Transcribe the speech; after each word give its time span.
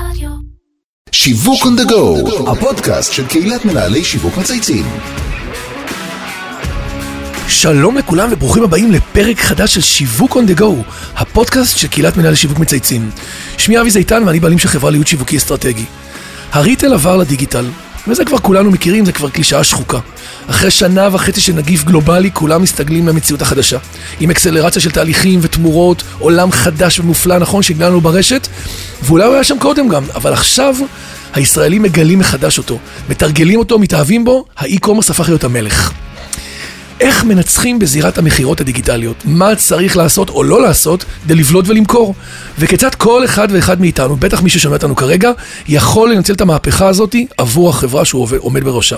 רדיו. 0.00 0.30
שיווק 1.12 1.62
on 1.62 1.80
the 1.80 1.90
go, 1.90 2.50
הפודקאסט 2.50 3.12
של 3.12 3.26
קהילת 3.26 3.64
מנהלי 3.64 4.04
שיווק 4.04 4.36
מצייצים. 4.36 4.84
שלום 7.48 7.96
לכולם 7.96 8.28
וברוכים 8.32 8.62
הבאים 8.62 8.92
לפרק 8.92 9.40
חדש 9.40 9.74
של 9.74 9.80
שיווק 9.80 10.36
on 10.36 10.50
the 10.50 10.60
go, 10.60 10.64
הפודקאסט 11.16 11.78
של 11.78 11.88
קהילת 11.88 12.16
מנהלי 12.16 12.36
שיווק 12.36 12.58
מצייצים. 12.58 13.10
שמי 13.58 13.80
אבי 13.80 13.90
זיתן 13.90 14.22
ואני 14.26 14.40
בעלים 14.40 14.58
של 14.58 14.68
חברה 14.68 14.90
לייעוד 14.90 15.06
שיווקי 15.06 15.36
אסטרטגי. 15.36 15.84
הריטל 16.52 16.92
עבר 16.92 17.16
לדיגיטל, 17.16 17.66
וזה 18.08 18.24
כבר 18.24 18.38
כולנו 18.38 18.70
מכירים, 18.70 19.04
זה 19.04 19.12
כבר 19.12 19.30
קלישאה 19.30 19.64
שחוקה. 19.64 19.98
אחרי 20.50 20.70
שנה 20.70 21.08
וחצי 21.12 21.40
של 21.40 21.52
נגיף 21.52 21.84
גלובלי, 21.84 22.30
כולם 22.32 22.62
מסתגלים 22.62 23.08
למציאות 23.08 23.42
החדשה. 23.42 23.78
עם 24.20 24.30
אקסלרציה 24.30 24.82
של 24.82 24.90
תהליכים 24.90 25.40
ותמורות, 25.42 26.02
עולם 26.18 26.52
חדש 26.52 26.98
ומופלא, 26.98 27.38
נכון, 27.38 27.62
שהגענו 27.62 28.00
ברשת, 28.00 28.48
ואולי 29.02 29.24
הוא 29.24 29.34
היה 29.34 29.44
שם 29.44 29.58
קודם 29.58 29.88
גם, 29.88 30.04
אבל 30.14 30.32
עכשיו 30.32 30.76
הישראלים 31.34 31.82
מגלים 31.82 32.18
מחדש 32.18 32.58
אותו, 32.58 32.78
מתרגלים 33.08 33.58
אותו, 33.58 33.78
מתאהבים 33.78 34.24
בו, 34.24 34.44
האי-קומרס 34.56 35.10
הפך 35.10 35.28
להיות 35.28 35.44
המלך. 35.44 35.92
איך 37.00 37.24
מנצחים 37.24 37.78
בזירת 37.78 38.18
המכירות 38.18 38.60
הדיגיטליות? 38.60 39.16
מה 39.24 39.54
צריך 39.56 39.96
לעשות 39.96 40.30
או 40.30 40.44
לא 40.44 40.62
לעשות 40.62 41.04
כדי 41.24 41.34
לבלוט 41.34 41.68
ולמכור? 41.68 42.14
וכיצד 42.58 42.94
כל 42.94 43.24
אחד 43.24 43.48
ואחד 43.50 43.80
מאיתנו, 43.80 44.16
בטח 44.16 44.42
מי 44.42 44.50
ששומע 44.50 44.76
אותנו 44.76 44.96
כרגע, 44.96 45.30
יכול 45.68 46.12
לנצל 46.12 46.32
את 46.32 46.40
המהפכה 46.40 46.88
הזאת 46.88 47.16
עבור 47.38 47.70
החברה 47.70 48.04
שהוא 48.04 48.28
עומד 48.40 48.64
בראשה. 48.64 48.96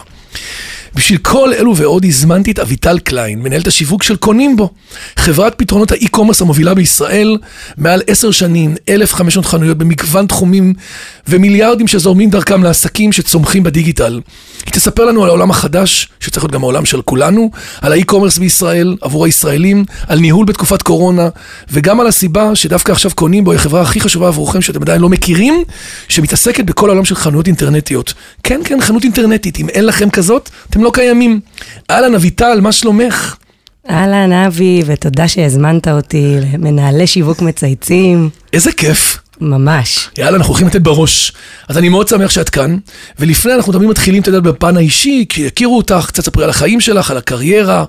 בשביל 0.95 1.19
כל 1.19 1.53
אלו 1.55 1.77
ועוד 1.77 2.05
הזמנתי 2.05 2.51
את 2.51 2.59
אביטל 2.59 2.99
קליין, 2.99 3.43
מנהלת 3.43 3.67
השיווק 3.67 4.03
של 4.03 4.17
קונים 4.17 4.57
בו. 4.57 4.71
חברת 5.17 5.55
פתרונות 5.57 5.93
האי-קומרס 5.93 6.41
המובילה 6.41 6.75
בישראל, 6.75 7.37
מעל 7.77 8.03
עשר 8.07 8.31
שנים, 8.31 8.75
1,500 8.89 9.47
חנויות 9.47 9.79
במגוון 9.79 10.27
תחומים 10.27 10.75
ומיליארדים 11.29 11.89
שזורמים 11.89 12.31
דרכם 12.31 12.63
לעסקים 12.63 13.13
שצומחים 13.13 13.63
בדיגיטל. 13.63 14.21
היא 14.67 14.73
תספר 14.73 15.05
לנו 15.05 15.23
על 15.23 15.29
העולם 15.29 15.51
החדש, 15.51 16.09
שצריך 16.21 16.45
להיות 16.45 16.53
גם 16.53 16.63
העולם 16.63 16.85
של 16.85 17.03
כולנו, 17.03 17.51
על 17.89 17.93
האי-קומרס 17.93 18.39
בישראל, 18.39 18.97
עבור 19.01 19.25
הישראלים, 19.25 19.85
על 20.07 20.19
ניהול 20.19 20.47
בתקופת 20.47 20.83
קורונה, 20.83 21.29
וגם 21.71 22.01
על 22.01 22.07
הסיבה 22.07 22.55
שדווקא 22.55 22.93
עכשיו 22.93 23.11
קונים 23.15 23.45
בו 23.45 23.51
היא 23.51 23.59
החברה 23.59 23.83
הכי 23.83 24.01
חשובה 24.01 24.29
עבורכם 24.29 24.61
שאתם 24.61 24.83
עדיין 24.83 25.01
לא 25.01 25.09
מכירים, 25.09 25.55
שמתעסקת 26.09 26.65
בכל 26.65 26.89
העולם 26.89 27.05
של 27.05 27.15
חנויות 27.15 27.47
אינטרנטיות. 27.47 28.15
כן, 28.43 28.61
כן, 28.65 28.81
חנות 28.81 29.05
אינטרנטית, 29.05 29.59
אם 29.59 29.69
אין 29.69 29.87
לכם 29.87 30.11
כזאת, 30.11 30.51
אתם 30.71 30.83
לא 30.83 30.91
קיימים. 30.95 31.41
אהלן, 31.91 32.15
אביטל, 32.15 32.61
מה 32.61 32.73
שלומך? 32.73 33.37
אהלן, 33.91 34.33
אבי, 34.33 34.83
ותודה 34.87 35.29
שהזמנת 35.29 35.89
אותי 35.89 36.37
למנהלי 36.41 37.07
שיווק 37.07 37.43
מצייצים. 37.43 38.31
איזה 38.53 38.73
כיף. 38.73 39.19
ממש. 39.41 40.09
יאללה, 40.19 40.37
אנחנו 40.37 40.53
הולכים 40.53 40.67
לתת 40.69 40.81
בראש. 40.81 41.33
אז 41.69 41.79
אני 41.79 41.89
מאוד 41.89 42.09
שמח 42.09 42.31
שאת 42.31 42.49
כאן, 42.49 42.79
ולפני 43.19 43.55
אנחנו 43.55 43.73
תמיד 43.73 43.89
מתחילים, 43.89 44.23
אתה 44.23 44.29
יודע, 44.29 44.41
בפן 44.41 44.77
האישי, 44.77 45.25
כי 45.29 45.41
יכירו 45.41 45.77
אותך, 45.77 46.05
קצת 46.09 46.25
ספרי 46.25 46.45
על 46.45 46.51
החיים 46.51 46.81
שלך, 46.81 47.11
על 47.11 47.17
הקריירה, 47.17 47.85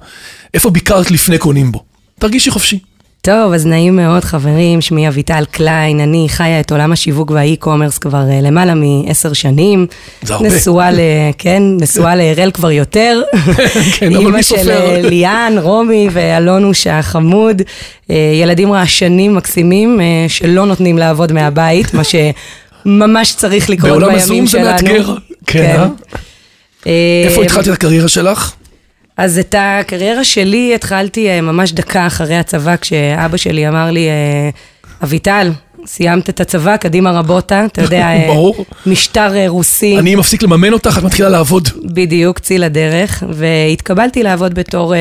איפה 0.53 0.69
ביקרת 0.69 1.11
לפני 1.11 1.37
קונים 1.37 1.71
בו. 1.71 1.83
תרגישי 2.19 2.51
חופשי. 2.51 2.79
טוב, 3.21 3.53
אז 3.53 3.65
נעים 3.65 3.95
מאוד, 3.95 4.23
חברים, 4.23 4.81
שמי 4.81 5.07
אביטל 5.07 5.43
קליין, 5.51 5.99
אני 5.99 6.25
חיה 6.29 6.59
את 6.59 6.71
עולם 6.71 6.91
השיווק 6.91 7.31
והאי-קומרס 7.31 7.97
כבר 7.97 8.29
אה, 8.29 8.41
למעלה 8.41 8.73
מעשר 8.75 9.33
שנים. 9.33 9.87
זה 10.21 10.33
הרבה. 10.33 10.47
נשואה 10.47 10.91
ל... 10.91 10.99
כן, 11.37 11.63
נשואה 11.81 12.15
להראל 12.15 12.51
כבר 12.51 12.71
יותר. 12.71 13.21
כן, 13.97 14.07
אבל 14.07 14.17
מי 14.17 14.25
אימא 14.25 14.41
של 14.41 14.57
סופר? 14.57 14.69
אה, 14.71 15.01
ליאן, 15.01 15.55
רומי 15.61 16.07
ואלונוש 16.11 16.87
החמוד. 16.87 17.61
אה, 18.09 18.15
ילדים 18.41 18.73
רעשנים 18.73 19.35
מקסימים, 19.35 20.01
אה, 20.01 20.25
שלא 20.27 20.65
נותנים 20.65 20.97
לעבוד 20.97 21.31
מהבית, 21.31 21.93
מה 21.93 22.01
שממש 22.03 23.35
צריך 23.35 23.69
לקרות 23.69 23.89
בעולם 23.89 24.07
בימים 24.07 24.21
הזום 24.21 24.45
זה 24.45 24.51
שלנו. 24.51 24.65
מאתגר. 24.71 25.13
כן, 25.47 25.75
אה? 25.79 25.87
אה, 26.87 27.23
איפה 27.25 27.43
התחלת 27.43 27.67
את 27.67 27.73
הקריירה 27.73 28.07
שלך? 28.07 28.53
אז 29.19 29.37
את 29.39 29.55
הקריירה 29.57 30.23
שלי 30.23 30.75
התחלתי 30.75 31.29
אה, 31.29 31.41
ממש 31.41 31.71
דקה 31.71 32.07
אחרי 32.07 32.35
הצבא, 32.35 32.75
כשאבא 32.75 33.37
שלי 33.37 33.67
אמר 33.67 33.91
לי, 33.91 34.07
אה, 34.07 34.49
אביטל, 35.03 35.51
סיימת 35.85 36.29
את 36.29 36.39
הצבא, 36.39 36.77
קדימה 36.77 37.11
רבותה, 37.11 37.65
אתה 37.65 37.81
יודע, 37.81 38.07
אה, 38.07 38.27
ברור. 38.33 38.65
משטר 38.85 39.47
רוסי, 39.47 39.99
אני 39.99 40.15
מפסיק 40.15 40.43
לממן 40.43 40.73
אותך, 40.73 40.97
את 40.97 41.03
מתחילה 41.03 41.29
לעבוד. 41.29 41.69
בדיוק, 41.85 42.39
צי 42.39 42.57
לדרך, 42.57 43.23
והתקבלתי 43.29 44.23
לעבוד 44.23 44.53
בתור 44.53 44.93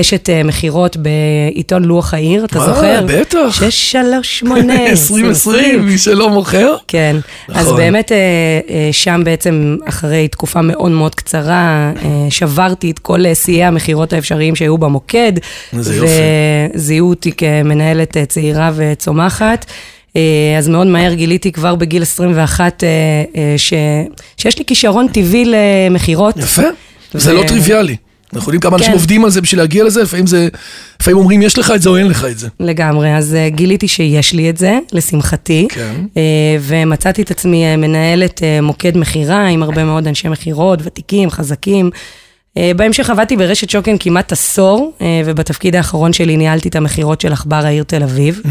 אשת 0.00 0.30
אה, 0.30 0.42
מכירות 0.42 0.96
בעיתון 0.96 1.84
לוח 1.84 2.14
העיר, 2.14 2.44
אתה 2.44 2.58
אה, 2.58 2.66
זוכר? 2.66 3.04
בטח. 3.06 3.60
638, 3.60 4.86
2020, 4.90 5.80
מי 5.86 5.98
שלא 5.98 6.30
מוכר. 6.30 6.76
כן, 6.88 7.16
אז 7.48 7.66
נכון. 7.66 7.76
באמת 7.76 8.12
אה, 8.12 8.16
אה, 8.70 8.88
שם 8.92 9.20
בעצם, 9.24 9.76
אחרי 9.88 10.28
תקופה 10.28 10.62
מאוד 10.62 10.90
מאוד 10.90 11.14
קצרה, 11.14 11.92
אה, 12.04 12.26
שברתי 12.30 12.90
את 12.90 12.98
כל 12.98 13.26
אה, 13.26 13.34
שיאי 13.34 13.64
המכירות 13.64 14.12
האפשריים 14.12 14.56
שהיו 14.56 14.78
במוקד. 14.78 15.32
איזה 15.76 15.96
יופי. 15.96 16.12
וזיהו 16.74 17.08
אותי 17.08 17.32
כמנהלת 17.32 18.16
אה, 18.16 18.26
צעירה 18.26 18.70
וצומחת. 18.74 19.66
אה, 20.16 20.22
אז 20.58 20.68
מאוד 20.68 20.86
מהר 20.86 21.14
גיליתי 21.14 21.52
כבר 21.52 21.74
בגיל 21.74 22.02
21 22.02 22.84
אה, 22.84 22.88
אה, 23.36 23.54
ש... 23.56 23.72
שיש 24.36 24.58
לי 24.58 24.64
כישרון 24.64 25.08
טבעי 25.08 25.44
למכירות. 25.46 26.36
יפה. 26.36 26.62
זה 27.14 27.32
ו- 27.32 27.34
לא 27.34 27.42
טריוויאלי. 27.48 27.96
אנחנו 28.34 28.48
יודעים 28.48 28.60
כמה 28.60 28.76
אנשים 28.76 28.92
כן. 28.92 28.98
עובדים 28.98 29.24
על 29.24 29.30
זה 29.30 29.40
בשביל 29.40 29.60
להגיע 29.60 29.84
לזה, 29.84 30.02
לפעמים 30.02 30.26
זה, 30.26 30.48
לפעמים 31.00 31.18
אומרים 31.18 31.42
יש 31.42 31.58
לך 31.58 31.72
את 31.74 31.82
זה 31.82 31.88
או 31.88 31.96
אין 31.96 32.06
לך 32.06 32.24
את 32.24 32.38
זה. 32.38 32.48
לגמרי, 32.60 33.16
אז 33.16 33.34
אה, 33.34 33.48
גיליתי 33.48 33.88
שיש 33.88 34.32
לי 34.32 34.50
את 34.50 34.56
זה, 34.56 34.78
לשמחתי. 34.92 35.66
כן. 35.70 35.94
אה, 36.16 36.22
ומצאתי 36.60 37.22
את 37.22 37.30
עצמי 37.30 37.64
אה, 37.64 37.76
מנהלת 37.76 38.42
מוקד 38.62 38.96
מכירה 38.96 39.46
עם 39.46 39.62
הרבה 39.62 39.84
מאוד 39.84 40.06
אנשי 40.06 40.28
מכירות, 40.28 40.78
ותיקים, 40.82 41.30
חזקים. 41.30 41.90
אה, 42.56 42.72
בהמשך 42.76 43.10
עבדתי 43.10 43.36
ברשת 43.36 43.70
שוקן 43.70 43.96
כמעט 44.00 44.32
עשור, 44.32 44.92
אה, 45.00 45.22
ובתפקיד 45.24 45.76
האחרון 45.76 46.12
שלי 46.12 46.36
ניהלתי 46.36 46.68
את 46.68 46.76
המכירות 46.76 47.20
של 47.20 47.32
עכבר 47.32 47.66
העיר 47.66 47.84
תל 47.84 48.02
אביב. 48.02 48.42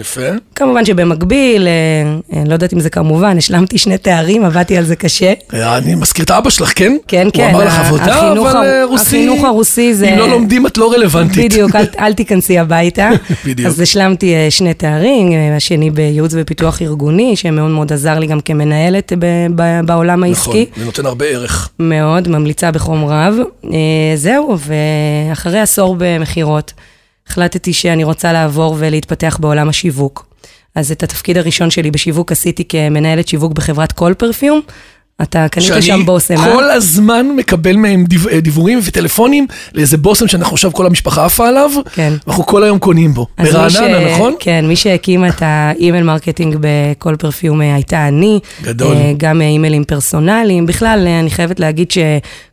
יפה. 0.00 0.20
כמובן 0.54 0.84
שבמקביל, 0.84 1.68
אה, 1.68 2.42
לא 2.46 2.52
יודעת 2.52 2.72
אם 2.72 2.80
זה 2.80 2.90
כמובן, 2.90 3.38
השלמתי 3.38 3.78
שני 3.78 3.98
תארים, 3.98 4.44
עבדתי 4.44 4.76
על 4.76 4.84
זה 4.84 4.96
קשה. 4.96 5.32
אני 5.52 5.94
מזכיר 5.94 6.24
את 6.24 6.30
אבא 6.30 6.50
שלך, 6.50 6.72
כן? 6.76 6.96
כן, 7.08 7.28
כן. 7.32 7.42
הוא 7.42 7.50
אמר 7.50 7.64
לך 7.64 7.78
עבודה, 7.78 8.32
אבל 8.32 8.38
רוסי... 8.84 9.06
החינוך 9.06 9.44
הרוסי 9.44 9.94
זה... 9.94 10.08
אם 10.08 10.18
לא 10.18 10.28
לומדים 10.28 10.66
את 10.66 10.78
לא 10.78 10.92
רלוונטית. 10.92 11.52
בדיוק, 11.52 11.70
אל, 11.98 12.12
תיכנסי 12.20 12.58
הביתה. 12.58 13.10
בדיוק. 13.46 13.68
אז 13.68 13.80
השלמתי 13.80 14.34
שני 14.50 14.74
תארים, 14.74 15.32
השני 15.56 15.90
בייעוץ 15.90 16.32
ופיתוח 16.34 16.82
ארגוני, 16.82 17.36
שמאוד 17.36 17.70
מאוד 17.70 17.92
עזר 17.92 18.18
לי 18.18 18.26
גם 18.26 18.40
כמנהלת 18.40 19.12
בעולם 19.84 20.24
נכון, 20.24 20.28
העסקי. 20.28 20.66
זה 20.76 20.84
נותן 20.84 21.06
הרבה 21.06 21.24
ערך. 21.24 21.68
מאוד, 21.78 22.28
ממליצה 22.28 22.70
בחום 22.70 23.04
רב. 23.04 23.29
אה, 23.64 23.70
זהו, 24.16 24.56
ואחרי 25.30 25.60
עשור 25.60 25.96
במכירות, 25.98 26.72
החלטתי 27.28 27.72
שאני 27.72 28.04
רוצה 28.04 28.32
לעבור 28.32 28.76
ולהתפתח 28.78 29.36
בעולם 29.40 29.68
השיווק. 29.68 30.26
אז 30.74 30.92
את 30.92 31.02
התפקיד 31.02 31.38
הראשון 31.38 31.70
שלי 31.70 31.90
בשיווק 31.90 32.32
עשיתי 32.32 32.64
כמנהלת 32.68 33.28
שיווק 33.28 33.52
בחברת 33.52 33.92
כל 33.92 34.12
פרפיום. 34.18 34.60
אתה 35.22 35.46
קנית 35.48 35.66
שם 35.82 36.04
בושם, 36.06 36.26
שאני 36.36 36.48
אה? 36.48 36.52
כל 36.54 36.70
הזמן 36.70 37.26
מקבל 37.36 37.76
מהם 37.76 38.04
דיו- 38.04 38.28
אה, 38.28 38.40
דיוורים 38.40 38.80
וטלפונים 38.84 39.46
לאיזה 39.74 39.96
בושם 39.96 40.28
שאנחנו 40.28 40.54
עכשיו 40.54 40.72
כל 40.72 40.86
המשפחה 40.86 41.24
עפה 41.24 41.48
עליו, 41.48 41.70
כן. 41.92 42.12
ואנחנו 42.26 42.46
כל 42.46 42.64
היום 42.64 42.78
קונים 42.78 43.14
בו. 43.14 43.26
ברעננה, 43.38 43.70
ש- 43.70 43.80
נכון? 44.14 44.34
כן, 44.38 44.64
מי 44.68 44.76
שהקימה 44.76 45.28
את 45.28 45.34
ה 45.40 45.51
email 45.51 46.04
marketing 46.04 46.56
בכל 46.60 47.16
פרפיום 47.18 47.62
אה, 47.62 47.74
הייתה 47.74 48.08
אני. 48.08 48.40
גדול. 48.62 48.96
גם 49.16 49.40
אימיילים 49.40 49.84
פרסונליים. 49.84 50.66
בכלל, 50.66 51.08
אני 51.20 51.30
חייבת 51.30 51.60
להגיד 51.60 51.90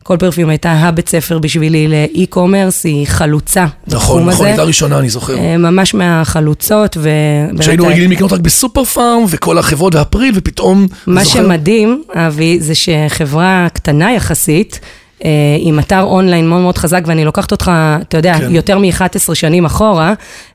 שכל 0.08 0.16
פרפיום 0.16 0.50
הייתה 0.50 0.72
הבית 0.72 1.08
ספר 1.08 1.38
בשבילי 1.38 1.88
ל 1.88 1.96
e-commerce, 1.96 2.84
היא 2.84 3.06
חלוצה 3.06 3.66
נכון, 3.86 4.28
נכון. 4.28 4.46
הייתה 4.46 4.62
ראשונה, 4.62 4.98
אני 4.98 5.08
זוכר. 5.08 5.38
אה, 5.38 5.56
ממש 5.56 5.94
מהחלוצות, 5.94 6.96
ובאמת... 6.96 7.62
שהיינו 7.62 7.86
רגילים 7.86 8.10
לקנות 8.10 8.32
רק 8.32 8.40
בסופר 8.40 8.84
פארם, 8.84 9.24
וכל 9.28 9.58
החברות 9.58 9.94
ואפריל, 9.94 10.32
ופתאום... 10.36 10.86
מה 11.06 11.24
זוכר- 11.24 11.38
שמדהים, 11.42 12.02
אבי, 12.14 12.60
זה 12.60 12.74
שחברה 12.74 13.66
קטנה 13.72 14.12
יחסית, 14.12 14.80
אה, 15.24 15.30
עם 15.58 15.78
אתר 15.78 16.02
אונליין 16.02 16.48
מאוד 16.48 16.60
מאוד 16.60 16.78
חזק, 16.78 17.02
ואני 17.06 17.24
לוקחת 17.24 17.52
אותך, 17.52 17.70
אתה 18.02 18.16
יודע, 18.16 18.38
כן. 18.38 18.54
יותר 18.54 18.78
מ-11 18.78 19.34
שנים 19.34 19.64
אחורה, 19.64 20.14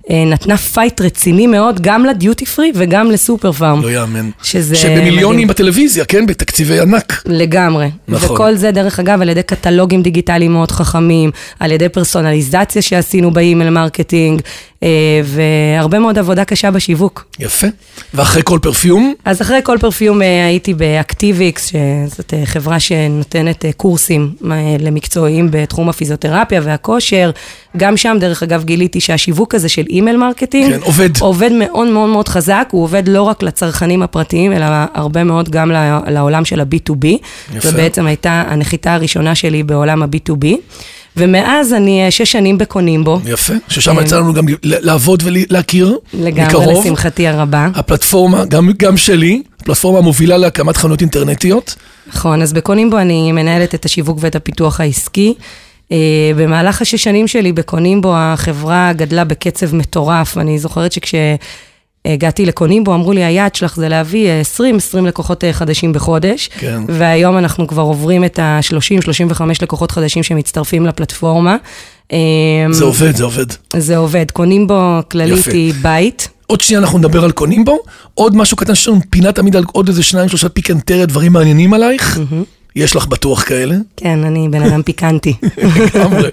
נתנה 0.09 0.57
fight 0.57 1.01
רציני 1.01 1.47
מאוד, 1.47 1.81
גם 1.81 2.05
לדיוטי 2.05 2.45
פרי 2.45 2.71
וגם 2.75 3.11
לסופר 3.11 3.51
פארם. 3.51 3.81
לא 3.81 3.91
יאמן. 3.91 4.29
שזה 4.43 4.75
שבמיליונים 4.75 5.33
מדהים. 5.33 5.47
בטלוויזיה, 5.47 6.05
כן? 6.05 6.25
בתקציבי 6.25 6.79
ענק. 6.79 7.23
לגמרי. 7.25 7.89
נכון. 8.07 8.35
וכל 8.35 8.55
זה, 8.55 8.71
דרך 8.71 8.99
אגב, 8.99 9.21
על 9.21 9.29
ידי 9.29 9.43
קטלוגים 9.43 10.01
דיגיטליים 10.01 10.53
מאוד 10.53 10.71
חכמים, 10.71 11.31
על 11.59 11.71
ידי 11.71 11.89
פרסונליזציה 11.89 12.81
שעשינו 12.81 13.31
ב 13.31 13.38
email 13.38 13.69
marketing, 13.69 14.41
אה, 14.83 14.89
והרבה 15.23 15.99
מאוד 15.99 16.19
עבודה 16.19 16.45
קשה 16.45 16.71
בשיווק. 16.71 17.25
יפה. 17.39 17.67
ואחרי 18.13 18.41
כל 18.45 18.59
פרפיום, 18.61 19.13
אז 19.25 19.41
אחרי 19.41 19.59
כל 19.63 19.77
פרפיום 19.81 20.21
אה, 20.21 20.45
הייתי 20.45 20.73
באקטיביקס, 20.73 21.65
שזאת 21.65 22.33
אה, 22.33 22.45
חברה 22.45 22.79
שנותנת 22.79 23.65
אה, 23.65 23.71
קורסים 23.71 24.33
אה, 24.51 24.75
למקצועיים 24.79 25.47
בתחום 25.51 25.89
הפיזיותרפיה 25.89 26.61
והכושר. 26.63 27.31
גם 27.77 27.97
שם, 27.97 28.17
דרך 28.19 28.43
אגב, 28.43 28.63
גיליתי 28.63 28.99
שהשיווק 29.01 29.55
הזה 29.55 29.69
של 29.69 29.85
email 29.93 30.17
marketing. 30.17 30.73
כן, 30.73 30.79
עובד. 30.81 31.09
עובד 31.19 31.51
מאוד 31.51 31.87
מאוד 31.87 32.09
מאוד 32.09 32.27
חזק, 32.27 32.67
הוא 32.71 32.83
עובד 32.83 33.07
לא 33.07 33.21
רק 33.21 33.43
לצרכנים 33.43 34.03
הפרטיים, 34.03 34.53
אלא 34.53 34.65
הרבה 34.93 35.23
מאוד 35.23 35.49
גם 35.49 35.71
לעולם 36.07 36.45
של 36.45 36.59
ה-B2B. 36.59 37.07
יפה. 37.55 37.69
ובעצם 37.69 38.05
הייתה 38.05 38.43
הנחיתה 38.47 38.93
הראשונה 38.93 39.35
שלי 39.35 39.63
בעולם 39.63 40.03
ה-B2B. 40.03 40.45
ומאז 41.17 41.73
אני 41.73 42.05
אה, 42.05 42.11
שש 42.11 42.31
שנים 42.31 42.57
בקונים 42.57 43.03
בו. 43.03 43.19
יפה, 43.25 43.53
ששם 43.67 43.95
יצא 44.01 44.17
לנו 44.17 44.33
גם 44.33 44.45
לעבוד 44.63 45.23
ולהכיר 45.25 45.97
לגמרי, 46.13 46.47
מקרוב. 46.47 46.85
לשמחתי 46.85 47.27
הרבה. 47.27 47.67
הפלטפורמה, 47.75 48.45
גם, 48.45 48.69
גם 48.77 48.97
שלי, 48.97 49.41
הפלטפורמה 49.61 49.99
המובילה 49.99 50.37
להקמת 50.37 50.77
חנויות 50.77 51.01
אינטרנטיות. 51.01 51.75
נכון, 52.07 52.41
אז 52.41 52.53
בקונים 52.53 52.89
בו 52.89 52.97
אני 52.97 53.31
מנהלת 53.31 53.75
את 53.75 53.85
השיווק 53.85 54.17
ואת 54.21 54.35
הפיתוח 54.35 54.79
העסקי. 54.79 55.33
Uh, 55.89 55.95
במהלך 56.37 56.81
השש 56.81 57.03
שנים 57.03 57.27
שלי 57.27 57.53
בקונים 57.53 58.01
בו, 58.01 58.13
החברה 58.15 58.93
גדלה 58.93 59.23
בקצב 59.23 59.75
מטורף. 59.75 60.37
אני 60.37 60.59
זוכרת 60.59 60.91
שכשהגעתי 60.91 62.45
לקונים 62.45 62.83
בו, 62.83 62.93
אמרו 62.93 63.13
לי, 63.13 63.23
היעד 63.23 63.55
שלך 63.55 63.75
זה 63.75 63.89
להביא 63.89 64.29
20-20 64.59 65.01
לקוחות 65.01 65.43
אה, 65.43 65.53
חדשים 65.53 65.93
בחודש. 65.93 66.49
כן. 66.59 66.83
והיום 66.87 67.37
אנחנו 67.37 67.67
כבר 67.67 67.81
עוברים 67.81 68.25
את 68.25 68.39
ה-30-35 68.39 69.41
לקוחות 69.61 69.91
חדשים 69.91 70.23
שמצטרפים 70.23 70.85
לפלטפורמה. 70.85 71.57
אה, 72.11 72.17
זה 72.71 72.83
עובד, 72.83 73.15
זה 73.15 73.23
עובד. 73.23 73.45
זה 73.77 73.97
עובד. 73.97 74.31
קונים 74.31 74.67
בו 74.67 74.99
כללית. 75.11 75.45
היא 75.45 75.73
בית. 75.81 76.29
עוד 76.47 76.61
שנייה 76.61 76.81
אנחנו 76.81 76.97
נדבר 76.99 77.23
על 77.23 77.31
קונים 77.31 77.65
בו. 77.65 77.79
עוד 78.13 78.35
משהו 78.35 78.57
קטן, 78.57 78.71
יש 78.71 78.87
לנו 78.87 78.99
פינה 79.09 79.31
תמיד 79.31 79.55
על 79.55 79.63
עוד 79.71 79.87
איזה 79.87 80.03
שניים, 80.03 80.29
שלושה 80.29 80.49
פיקנטריה, 80.49 81.05
דברים 81.05 81.33
מעניינים 81.33 81.73
עלייך. 81.73 82.19
יש 82.75 82.95
לך 82.95 83.07
בטוח 83.07 83.43
כאלה. 83.43 83.75
כן, 83.97 84.23
אני 84.23 84.49
בן 84.49 84.61
אדם 84.61 84.81
פיקנטי. 84.83 85.33
לגמרי. 85.57 86.29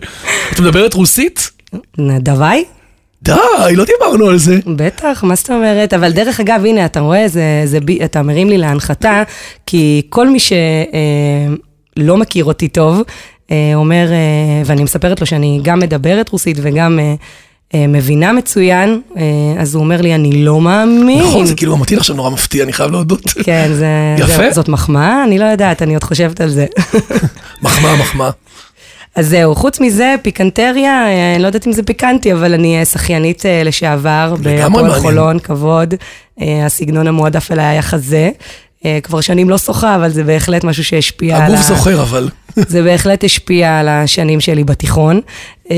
את 0.53 0.61
מדברת 0.61 0.95
רוסית? 0.95 1.51
דווי? 1.99 2.65
די, 3.23 3.33
לא 3.75 3.85
דיברנו 3.85 4.27
על 4.27 4.39
זה. 4.39 4.59
בטח, 4.77 5.25
מה 5.25 5.35
זאת 5.35 5.51
אומרת? 5.51 5.95
אבל 5.95 6.13
דרך 6.13 6.41
אגב, 6.41 6.65
הנה, 6.65 6.85
אתה 6.85 7.01
רואה, 7.01 7.29
זה, 7.29 7.63
זה, 7.65 7.79
אתה 8.05 8.23
מרים 8.23 8.49
לי 8.49 8.59
להנחתה, 8.59 9.23
כי 9.67 10.03
כל 10.09 10.29
מי 10.29 10.39
שלא 10.41 12.17
מכיר 12.17 12.45
אותי 12.45 12.69
טוב, 12.69 13.03
אה, 13.51 13.73
אומר, 13.75 14.13
אה, 14.13 14.63
ואני 14.65 14.83
מספרת 14.83 15.21
לו 15.21 15.27
שאני 15.27 15.61
גם 15.63 15.79
מדברת 15.79 16.29
רוסית 16.29 16.57
וגם 16.61 16.99
אה, 16.99 17.05
אה, 17.05 17.15
מבינה 17.75 18.33
מצוין, 18.33 19.01
אה, 19.17 19.23
אז 19.59 19.75
הוא 19.75 19.83
אומר 19.85 20.01
לי, 20.01 20.15
אני 20.15 20.45
לא 20.45 20.61
מאמין. 20.61 21.23
נכון, 21.23 21.47
זה 21.47 21.55
כאילו 21.55 21.77
לך 21.77 21.93
עכשיו 21.93 22.17
נורא 22.17 22.31
מפתיע, 22.31 22.65
אני 22.65 22.73
חייב 22.73 22.91
להודות. 22.91 23.31
כן, 23.45 23.71
זה, 23.75 23.87
יפה. 24.19 24.37
זה, 24.37 24.51
זאת 24.51 24.69
מחמאה? 24.69 25.25
אני 25.25 25.39
לא 25.39 25.45
יודעת, 25.45 25.83
אני 25.83 25.95
עוד 25.95 26.05
חושבת 26.05 26.41
על 26.41 26.49
זה. 26.49 26.67
מחמאה, 27.63 27.97
מחמאה. 27.97 28.31
אז 29.15 29.29
זהו, 29.29 29.55
חוץ 29.55 29.81
מזה, 29.81 30.15
פיקנטריה, 30.23 31.07
אה, 31.07 31.35
אני 31.35 31.43
לא 31.43 31.47
יודעת 31.47 31.67
אם 31.67 31.73
זה 31.73 31.83
פיקנטי, 31.83 32.33
אבל 32.33 32.55
אני 32.55 32.79
אה, 32.79 32.85
שחיינית 32.85 33.47
אה, 33.47 33.63
לשעבר, 33.65 34.35
בהפועל. 34.43 35.01
חולון, 35.01 35.39
כבוד. 35.39 35.95
אה, 36.41 36.67
הסגנון 36.67 37.07
המועדף 37.07 37.53
אליי 37.53 37.67
היה 37.67 37.83
חזה. 37.83 38.31
אה, 38.85 38.99
כבר 39.03 39.21
שנים 39.21 39.51
לא 39.51 39.59
שוחה, 39.59 39.97
אבל 39.97 40.11
זה 40.11 40.25
בהחלט 40.25 40.65
משהו 40.65 40.85
שהשפיע 40.85 41.37
על 41.37 41.43
ה... 41.43 41.47
הגוף 41.47 41.67
זוכר 41.67 42.03
אבל. 42.03 42.29
זה 42.56 42.82
בהחלט 42.82 43.25
השפיע 43.25 43.79
על 43.79 43.88
השנים 43.88 44.41
שלי 44.41 44.64
בתיכון. 44.64 45.20
אה, 45.70 45.76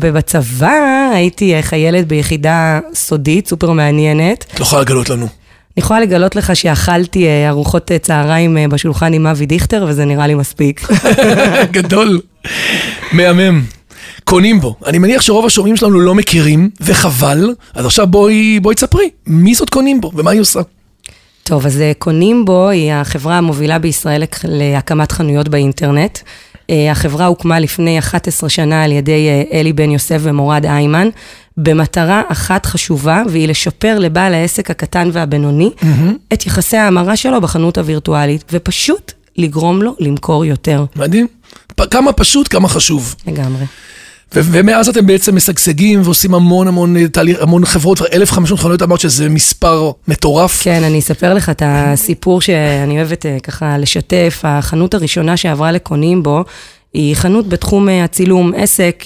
ובצבא 0.00 1.10
הייתי 1.14 1.62
חיילת 1.62 2.08
ביחידה 2.08 2.80
סודית, 2.94 3.48
סופר 3.48 3.72
מעניינת. 3.72 4.44
את 4.54 4.60
לא 4.60 4.64
יכולה 4.64 4.82
לגלות 4.82 5.10
לנו. 5.10 5.26
אני 5.26 5.82
יכולה 5.82 6.00
לגלות 6.00 6.36
לך 6.36 6.56
שאכלתי 6.56 7.26
אה, 7.26 7.48
ארוחות 7.48 7.92
אה, 7.92 7.98
צהריים 7.98 8.56
בשולחן 8.70 9.12
עם 9.12 9.26
אבי 9.26 9.46
דיכטר, 9.46 9.84
וזה 9.88 10.04
נראה 10.04 10.26
לי 10.26 10.34
מספיק. 10.34 10.88
גדול. 11.70 12.20
מהמם. 13.12 13.62
קונים 14.24 14.60
בו. 14.60 14.74
אני 14.86 14.98
מניח 14.98 15.22
שרוב 15.22 15.46
השומעים 15.46 15.76
שלנו 15.76 16.00
לא 16.00 16.14
מכירים, 16.14 16.70
וחבל. 16.80 17.54
אז 17.74 17.86
עכשיו 17.86 18.06
בואי, 18.06 18.60
בואי 18.60 18.74
תספרי, 18.74 19.10
מי 19.26 19.54
זאת 19.54 19.70
קונים 19.70 20.00
בו 20.00 20.12
ומה 20.14 20.30
היא 20.30 20.40
עושה? 20.40 20.60
טוב, 21.48 21.66
אז 21.66 21.80
אה, 21.80 21.92
קונים 21.98 22.44
בו 22.44 22.68
היא 22.68 22.92
החברה 22.92 23.38
המובילה 23.38 23.78
בישראל 23.78 24.22
להקמת 24.44 25.12
חנויות 25.12 25.48
באינטרנט. 25.48 26.18
אה, 26.70 26.90
החברה 26.90 27.26
הוקמה 27.26 27.60
לפני 27.60 27.98
11 27.98 28.48
שנה 28.48 28.84
על 28.84 28.92
ידי 28.92 29.28
אה, 29.28 29.58
אלי 29.60 29.72
בן 29.72 29.90
יוסף 29.90 30.18
ומורד 30.22 30.66
איימן, 30.66 31.08
במטרה 31.56 32.22
אחת 32.28 32.66
חשובה, 32.66 33.22
והיא 33.28 33.48
לשפר 33.48 33.98
לבעל 33.98 34.34
העסק 34.34 34.70
הקטן 34.70 35.08
והבינוני 35.12 35.70
את 36.32 36.46
יחסי 36.46 36.76
ההמרה 36.76 37.16
שלו 37.16 37.40
בחנות 37.40 37.78
הווירטואלית, 37.78 38.44
ופשוט 38.52 39.12
לגרום 39.36 39.82
לו 39.82 39.94
למכור 40.00 40.44
יותר. 40.44 40.84
מדהים. 40.96 41.26
פ- 41.76 41.90
כמה 41.90 42.12
פשוט, 42.12 42.48
כמה 42.48 42.68
חשוב. 42.68 43.14
לגמרי. 43.26 43.64
ו- 44.34 44.40
ומאז 44.52 44.88
אתם 44.88 45.06
בעצם 45.06 45.36
משגשגים 45.36 46.00
ועושים 46.04 46.34
המון 46.34 46.68
המון 46.68 46.96
אה, 46.96 47.08
תהליך, 47.08 47.42
המון 47.42 47.64
חברות, 47.64 48.02
1,500 48.12 48.60
חנויות 48.60 48.82
אמרת 48.82 49.00
שזה 49.00 49.28
מספר 49.28 49.90
מטורף. 50.08 50.62
כן, 50.62 50.84
אני 50.84 50.98
אספר 50.98 51.34
לך 51.34 51.50
את 51.50 51.62
הסיפור 51.66 52.40
שאני 52.40 52.98
אוהבת 52.98 53.26
אה, 53.26 53.36
ככה 53.42 53.78
לשתף. 53.78 54.40
החנות 54.44 54.94
הראשונה 54.94 55.36
שעברה 55.36 55.72
לקונים 55.72 56.22
בו, 56.22 56.44
היא 56.94 57.14
חנות 57.14 57.48
בתחום 57.48 57.88
אה, 57.88 58.04
הצילום, 58.04 58.52
עסק 58.56 59.04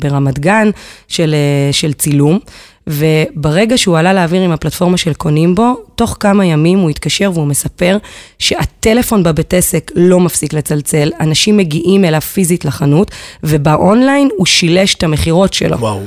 ברמת 0.00 0.38
גן 0.38 0.70
של, 1.08 1.34
של 1.72 1.92
צילום. 1.92 2.38
וברגע 2.86 3.78
שהוא 3.78 3.98
עלה 3.98 4.12
לאוויר 4.12 4.42
עם 4.42 4.50
הפלטפורמה 4.50 4.96
של 4.96 5.14
קונים 5.14 5.54
בו, 5.54 5.74
תוך 5.94 6.16
כמה 6.20 6.46
ימים 6.46 6.78
הוא 6.78 6.90
התקשר 6.90 7.30
והוא 7.34 7.46
מספר 7.46 7.98
שהטלפון 8.38 9.22
בבית 9.22 9.54
עסק 9.54 9.90
לא 9.94 10.20
מפסיק 10.20 10.52
לצלצל, 10.52 11.12
אנשים 11.20 11.56
מגיעים 11.56 12.04
אליו 12.04 12.20
פיזית 12.20 12.64
לחנות, 12.64 13.10
ובאונליין 13.42 14.28
הוא 14.36 14.46
שילש 14.46 14.94
את 14.94 15.02
המכירות 15.02 15.52
שלו. 15.52 15.78
וואו. 15.78 16.00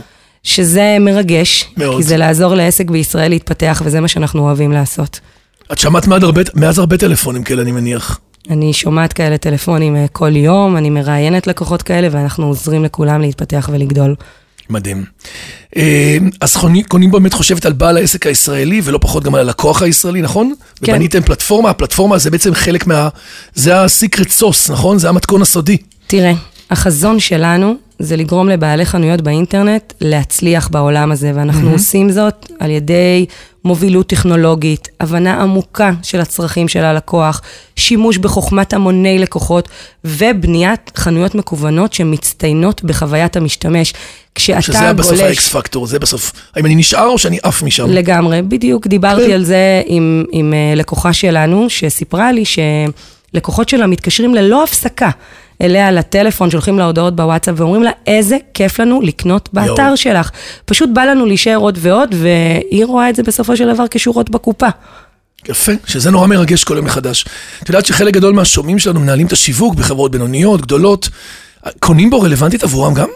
שזה 0.44 0.98
מרגש, 1.00 1.66
מאוד. 1.78 1.98
כי 1.98 2.04
זה 2.04 2.18
לעזור 2.18 2.56
לעסק 2.56 2.90
בישראל 2.90 3.30
להתפתח, 3.30 3.82
וזה 3.86 4.02
מה 4.02 4.08
שאנחנו 4.08 4.42
אוהבים 4.42 4.72
לעשות. 4.72 5.20
את 5.72 5.78
שמעת 5.78 6.08
מאז 6.08 6.24
הרבה, 6.24 6.42
מאז 6.56 6.80
הרבה 6.80 6.98
טלפונים 6.98 7.44
כאלה, 7.44 7.62
אני 7.62 7.72
מניח. 7.72 8.20
אני 8.50 8.74
שומעת 8.74 9.14
כאלה 9.14 9.38
טלפונים 9.38 9.96
אה, 9.96 10.06
כל 10.12 10.36
יום, 10.36 10.78
אני 10.78 10.90
מראיינת 10.90 11.48
לקוחות 11.48 11.82
כאלה, 11.82 12.08
ואנחנו 12.12 12.46
עוזרים 12.46 12.84
לכולם 12.84 13.22
להתפתח 13.22 13.70
ולגדול. 13.74 14.16
מדהים. 14.69 15.06
אה, 15.78 16.18
אז 16.42 16.56
חוני- 16.56 16.84
קונים 16.84 17.12
באמת 17.12 17.34
חושבת 17.34 17.66
על 17.66 17.74
בעל 17.74 17.98
העסק 17.98 18.28
הישראלי, 18.28 18.81
ולא 18.84 18.98
פחות 19.02 19.24
גם 19.24 19.36
על 19.36 19.42
הלקוח 19.42 19.81
הישראלי, 19.81 20.22
נכון? 20.22 20.54
כן. 20.84 20.92
ובניתם 20.92 21.22
פלטפורמה, 21.22 21.69
הפלטפורמה 21.69 22.18
זה 22.18 22.31
בעצם 22.31 22.54
חלק 22.54 22.88
מה... 22.88 23.10
זה 23.56 23.81
הסיקרט 23.84 24.30
סוס, 24.30 24.69
נכון? 24.72 24.98
זה 25.00 25.10
המתכון 25.10 25.42
הסודי. 25.42 25.78
תראה, 26.08 26.34
החזון 26.72 27.19
שלנו 27.19 27.75
זה 28.00 28.16
לגרום 28.16 28.50
לבעלי 28.50 28.86
חנויות 28.86 29.22
באינטרנט 29.22 29.94
להצליח 30.02 30.68
בעולם 30.68 31.12
הזה, 31.12 31.31
ואנחנו 31.36 31.72
עושים 31.72 32.12
זאת 32.12 32.52
על 32.60 32.72
ידי 32.72 33.25
מובילות 33.66 34.08
טכנולוגית, 34.08 34.88
הבנה 35.00 35.42
עמוקה 35.42 35.92
של 36.04 36.19
הצרכים 36.22 36.68
של 36.68 36.84
הלקוח, 36.84 37.42
שימוש 37.76 38.18
בחוכמת 38.18 38.74
המוני 38.74 39.19
לקוחות, 39.19 39.69
ובניית 40.06 40.92
חנויות 40.97 41.36
מקוונות 41.36 41.94
שמצטיינות 41.94 42.83
בחוויית 42.83 43.36
המשתמש. 43.38 43.94
כשאתה 44.38 44.62
שזה 44.62 44.94
בסוף 44.94 45.12
גולש... 45.12 45.22
האקס 45.22 45.50
פקטור, 45.50 45.88
זה 45.88 46.00
בסוף, 46.00 46.32
האם 46.56 46.66
אני 46.66 46.76
נשאר 46.76 47.08
או 47.08 47.18
שאני 47.18 47.38
עף 47.44 47.64
משם? 47.64 47.90
לגמרי, 47.90 48.42
בדיוק 48.42 48.88
דיברתי 48.88 49.28
כן. 49.28 49.34
על 49.34 49.44
זה 49.44 49.82
עם, 49.86 50.24
עם 50.32 50.54
אה, 50.54 50.76
לקוחה 50.76 51.14
שלנו, 51.14 51.70
שסיפרה 51.70 52.32
לי 52.32 52.44
שלקוחות 52.46 53.70
שלה 53.70 53.88
מתקשרים 53.88 54.36
ללא 54.36 54.64
הפסקה 54.64 55.10
אליה 55.62 55.92
לטלפון, 55.92 56.52
שולחים 56.52 56.80
לה 56.80 56.86
הודעות 56.86 57.16
בוואטסאפ 57.16 57.56
ואומרים 57.58 57.84
לה, 57.84 57.92
איזה 58.08 58.38
כיף 58.54 58.80
לנו 58.80 59.02
לקנות 59.02 59.50
באתר 59.54 59.82
יואו. 59.82 59.98
שלך. 59.98 60.30
פשוט 60.66 60.90
בא 60.94 61.04
לנו 61.04 61.26
להישאר 61.26 61.58
עוד 61.58 61.78
ועוד, 61.82 62.16
והיא 62.20 62.86
רואה 62.86 63.10
את 63.10 63.16
זה 63.16 63.24
בסופו 63.24 63.58
של 63.58 63.74
דבר 63.74 63.86
כשורות 63.92 64.30
בקופה. 64.30 64.68
יפה, 65.50 65.72
שזה 65.86 66.12
נורא 66.12 66.28
מרגש 66.28 66.64
כל 66.64 66.76
יום 66.76 66.86
מחדש. 66.86 67.26
את 67.64 67.70
יודעת 67.70 67.86
שחלק 67.86 68.14
גדול 68.14 68.34
מהשומעים 68.34 68.80
שלנו 68.80 69.00
מנהלים 69.00 69.28
את 69.28 69.32
השיווק 69.32 69.76
בחברות 69.76 70.12
בינוניות, 70.12 70.62
גדולות. 70.62 71.10
קונים 71.80 72.10
בו 72.10 72.22
רלוונטית 72.22 72.64
עבורם 72.64 72.94
גם? 72.94 73.08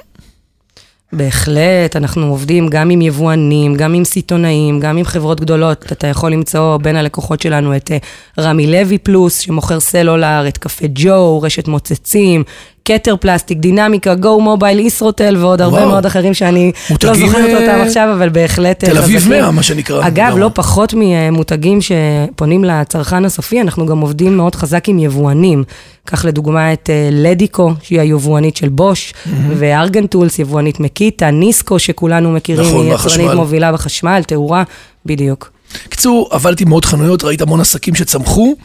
בהחלט, 1.13 1.95
אנחנו 1.95 2.27
עובדים 2.27 2.67
גם 2.67 2.89
עם 2.89 3.01
יבואנים, 3.01 3.75
גם 3.75 3.93
עם 3.93 4.03
סיטונאים, 4.03 4.79
גם 4.79 4.97
עם 4.97 5.05
חברות 5.05 5.41
גדולות. 5.41 5.91
אתה 5.91 6.07
יכול 6.07 6.31
למצוא 6.31 6.77
בין 6.77 6.95
הלקוחות 6.95 7.41
שלנו 7.41 7.75
את 7.75 7.91
אה, 7.91 7.97
רמי 8.39 8.67
לוי 8.67 8.97
פלוס, 8.97 9.39
שמוכר 9.39 9.79
סלולר, 9.79 10.47
את 10.47 10.57
קפה 10.57 10.85
ג'ו, 10.93 11.41
רשת 11.41 11.67
מוצצים, 11.67 12.43
כתר 12.85 13.15
פלסטיק, 13.15 13.57
דינמיקה, 13.57 14.15
גו 14.15 14.41
מובייל, 14.41 14.79
ישרוטל 14.79 15.37
ועוד 15.39 15.61
הרבה 15.61 15.77
וואו. 15.77 15.89
מאוד 15.89 16.05
אחרים 16.05 16.33
שאני 16.33 16.71
לא 17.03 17.13
זוכרת 17.13 17.49
אה, 17.49 17.61
אותם 17.61 17.81
עכשיו, 17.87 18.13
אבל 18.13 18.29
בהחלט 18.29 18.83
אה, 18.83 18.89
תל 18.89 18.97
אביב 18.97 19.19
חזקים. 19.19 19.31
100, 19.31 19.51
מה 19.51 19.63
שנקרא. 19.63 20.07
אגב. 20.07 20.37
לא 20.37 20.49
פחות 20.53 20.93
ממותגים 20.97 21.79
שפונים 21.81 22.63
לצרכן 22.63 23.25
הסופי, 23.25 23.61
אנחנו 23.61 23.85
גם 23.85 23.99
עובדים 23.99 24.37
מאוד 24.37 24.55
חזק 24.55 24.89
עם 24.89 24.99
יבואנים. 24.99 25.63
קח 26.05 26.25
לדוגמה 26.25 26.73
את 26.73 26.89
אה, 26.89 27.09
לדיקו, 27.11 27.73
שהיא 27.81 27.99
היבואנית 27.99 28.57
של 28.57 28.69
בוש, 28.69 29.13
וארגן 29.57 30.07
טולס, 30.07 30.39
יבואנית 30.39 30.79
מקיטה, 30.79 31.31
ניסקו, 31.31 31.79
שכולנו 31.79 32.31
מכירים, 32.31 32.67
נכון, 32.67 32.85
היא. 32.85 32.93
יצרנית 32.93 33.31
מובילה 33.31 33.71
בחשמל, 33.71 34.21
תאורה, 34.27 34.63
בדיוק. 35.05 35.51
קיצור, 35.89 36.29
עבדתי 36.31 36.65
מאוד 36.65 36.85
חנויות, 36.85 37.23
ראית 37.23 37.41
המון 37.41 37.61
עסקים 37.61 37.95
שצמחו, 37.95 38.55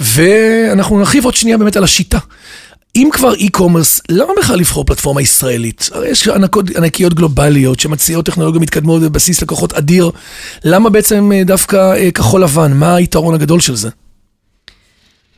ואנחנו 0.00 0.98
נרחיב 0.98 1.24
עוד 1.24 1.34
שנייה 1.34 1.58
באמת 1.58 1.76
על 1.76 1.84
השיטה. 1.84 2.18
אם 3.00 3.08
כבר 3.12 3.32
e-commerce, 3.34 4.00
למה 4.08 4.32
בכלל 4.38 4.58
לבחור 4.58 4.84
פלטפורמה 4.84 5.22
ישראלית? 5.22 5.88
הרי 5.92 6.08
יש 6.08 6.28
ענקות, 6.28 6.76
ענקיות 6.76 7.14
גלובליות 7.14 7.80
שמציעות 7.80 8.26
טכנולוגיה 8.26 8.60
מתקדמות 8.60 9.02
בבסיס 9.02 9.42
לקוחות 9.42 9.72
אדיר. 9.72 10.10
למה 10.64 10.90
בעצם 10.90 11.32
אה, 11.34 11.44
דווקא 11.44 11.76
אה, 11.76 12.10
כחול 12.10 12.42
לבן? 12.42 12.72
מה 12.72 12.94
היתרון 12.94 13.34
הגדול 13.34 13.60
של 13.60 13.76
זה? 13.76 13.88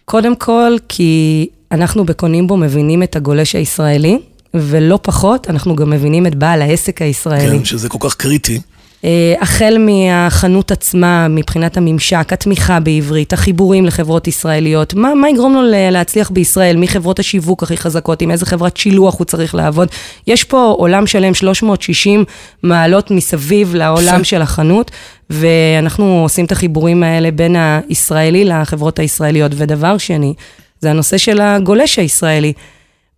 קודם 0.05 0.37
כל, 0.37 0.77
כי 0.89 1.49
אנחנו 1.73 2.05
בקונים 2.05 2.47
בו 2.47 2.57
מבינים 2.57 3.03
את 3.03 3.17
הגולש 3.17 3.55
הישראלי, 3.55 4.19
ולא 4.55 4.99
פחות, 5.03 5.51
אנחנו 5.51 5.77
גם 5.77 5.91
מבינים 5.91 6.27
את 6.27 6.35
בעל 6.35 6.63
העסק 6.63 7.03
הישראלי. 7.03 7.59
כן, 7.59 7.65
שזה 7.65 7.89
כל 7.89 7.99
כך 8.01 8.15
קריטי. 8.15 8.61
אה, 9.05 9.35
החל 9.41 9.77
מהחנות 9.79 10.71
עצמה, 10.71 11.29
מבחינת 11.29 11.77
הממשק, 11.77 12.33
התמיכה 12.33 12.81
בעברית, 12.81 13.33
החיבורים 13.33 13.87
לחברות 13.87 14.29
ישראליות, 14.29 14.95
מה, 14.95 15.15
מה 15.15 15.31
יגרום 15.31 15.55
לו 15.55 15.63
להצליח 15.91 16.31
בישראל, 16.31 16.77
מי 16.77 16.89
חברות 16.89 17.19
השיווק 17.19 17.63
הכי 17.63 17.77
חזקות, 17.77 18.23
עם 18.23 18.31
איזה 18.31 18.47
חברת 18.47 18.77
שילוח 18.77 19.19
הוא 19.19 19.25
צריך 19.25 19.55
לעבוד. 19.55 19.89
יש 20.27 20.45
פה 20.45 20.75
עולם 20.79 21.07
שלם, 21.07 21.35
360 21.35 22.25
מעלות 22.63 23.11
מסביב 23.11 23.75
לעולם 23.75 24.25
של 24.25 24.43
החנות, 24.43 24.91
ואנחנו 25.31 26.23
עושים 26.23 26.45
את 26.45 26.53
החיבורים 26.53 27.03
האלה 27.03 27.31
בין 27.31 27.57
הישראלי 27.59 28.45
לחברות 28.45 28.99
הישראליות. 28.99 29.53
ודבר 29.55 29.99
שני, 29.99 30.35
זה 30.81 30.91
הנושא 30.91 31.19
של 31.19 31.41
הגולש 31.41 31.99
הישראלי. 31.99 32.53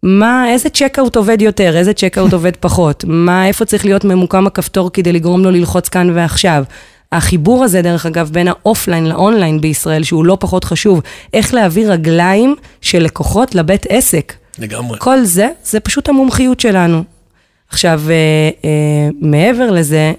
מה, 0.05 0.51
איזה 0.51 0.69
checkout 0.69 1.17
עובד 1.17 1.43
יותר, 1.43 1.77
איזה 1.77 1.93
checkout 1.93 2.33
עובד 2.39 2.57
פחות, 2.57 3.05
מה, 3.09 3.47
איפה 3.47 3.65
צריך 3.65 3.85
להיות 3.85 4.05
ממוקם 4.05 4.47
הכפתור 4.47 4.91
כדי 4.93 5.13
לגרום 5.13 5.45
לו 5.45 5.51
ללחוץ 5.51 5.89
כאן 5.89 6.11
ועכשיו. 6.15 6.65
החיבור 7.13 7.65
הזה, 7.65 7.83
דרך 7.83 8.07
אגב, 8.07 8.31
בין 8.33 8.49
האופליין 8.49 9.09
לאונליין 9.09 9.61
בישראל, 9.61 10.03
שהוא 10.03 10.25
לא 10.25 10.37
פחות 10.41 10.65
חשוב, 10.65 11.01
איך 11.35 11.55
להביא 11.55 11.87
רגליים 11.89 12.57
של 12.81 13.03
לקוחות 13.03 13.55
לבית 13.55 13.87
עסק. 13.89 14.33
לגמרי. 14.59 14.99
כל 15.01 15.25
זה, 15.25 15.49
זה 15.65 15.81
פשוט 15.81 16.09
המומחיות 16.09 16.61
שלנו. 16.61 17.05
עכשיו, 17.69 18.03
אה, 18.09 18.15
אה, 18.65 19.09
מעבר 19.21 19.71
לזה, 19.71 20.13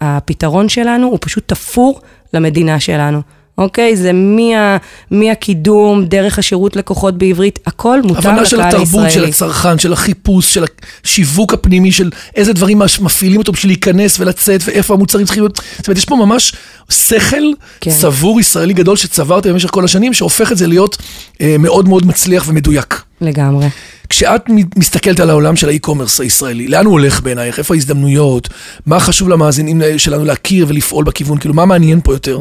הפתרון 0.00 0.68
שלנו 0.68 1.06
הוא 1.06 1.18
פשוט 1.20 1.48
תפור 1.48 2.00
למדינה 2.34 2.80
שלנו. 2.80 3.22
אוקיי? 3.58 3.96
זה 3.96 4.12
מה, 4.12 4.76
מהקידום, 5.10 6.04
דרך 6.04 6.38
השירות 6.38 6.76
לקוחות 6.76 7.18
בעברית, 7.18 7.58
הכל 7.66 8.02
מותר 8.02 8.20
לקהל 8.20 8.38
הישראלי. 8.38 8.64
הבנה 8.64 8.70
של 8.70 8.78
התרבות, 8.78 9.10
של 9.10 9.24
הצרכן, 9.24 9.78
של 9.78 9.92
החיפוש, 9.92 10.54
של 10.54 10.64
השיווק 11.04 11.54
הפנימי, 11.54 11.92
של 11.92 12.10
איזה 12.36 12.52
דברים 12.52 12.78
מפעילים 13.00 13.38
אותו 13.38 13.52
בשביל 13.52 13.70
להיכנס 13.72 14.20
ולצאת, 14.20 14.60
ואיפה 14.64 14.94
המוצרים 14.94 15.26
צריכים 15.26 15.42
להיות. 15.42 15.60
זאת 15.76 15.88
אומרת, 15.88 15.98
יש 15.98 16.04
פה 16.04 16.16
ממש 16.16 16.52
שכל 16.90 17.42
כן. 17.80 17.90
צבור 17.90 18.40
ישראלי 18.40 18.74
גדול 18.74 18.96
שצברתם 18.96 19.52
במשך 19.52 19.70
כל 19.70 19.84
השנים, 19.84 20.14
שהופך 20.14 20.52
את 20.52 20.56
זה 20.56 20.66
להיות 20.66 20.96
אה, 21.40 21.56
מאוד 21.58 21.88
מאוד 21.88 22.06
מצליח 22.06 22.44
ומדויק. 22.48 23.02
לגמרי. 23.20 23.66
כשאת 24.08 24.42
מסתכלת 24.76 25.20
על 25.20 25.30
העולם 25.30 25.56
של 25.56 25.68
ה 25.68 25.73
e-commerce 25.73 26.20
הישראלי, 26.20 26.68
לאן 26.68 26.84
הוא 26.84 26.92
הולך 26.92 27.20
בעינייך? 27.20 27.58
איפה 27.58 27.74
ההזדמנויות? 27.74 28.48
מה 28.86 29.00
חשוב 29.00 29.28
למאזינים 29.28 29.82
שלנו 29.96 30.24
להכיר 30.24 30.66
ולפעול 30.68 31.04
בכיוון? 31.04 31.38
כאילו, 31.38 31.54
מה 31.54 31.66
מעניין 31.66 32.00
פה 32.04 32.12
יותר? 32.12 32.40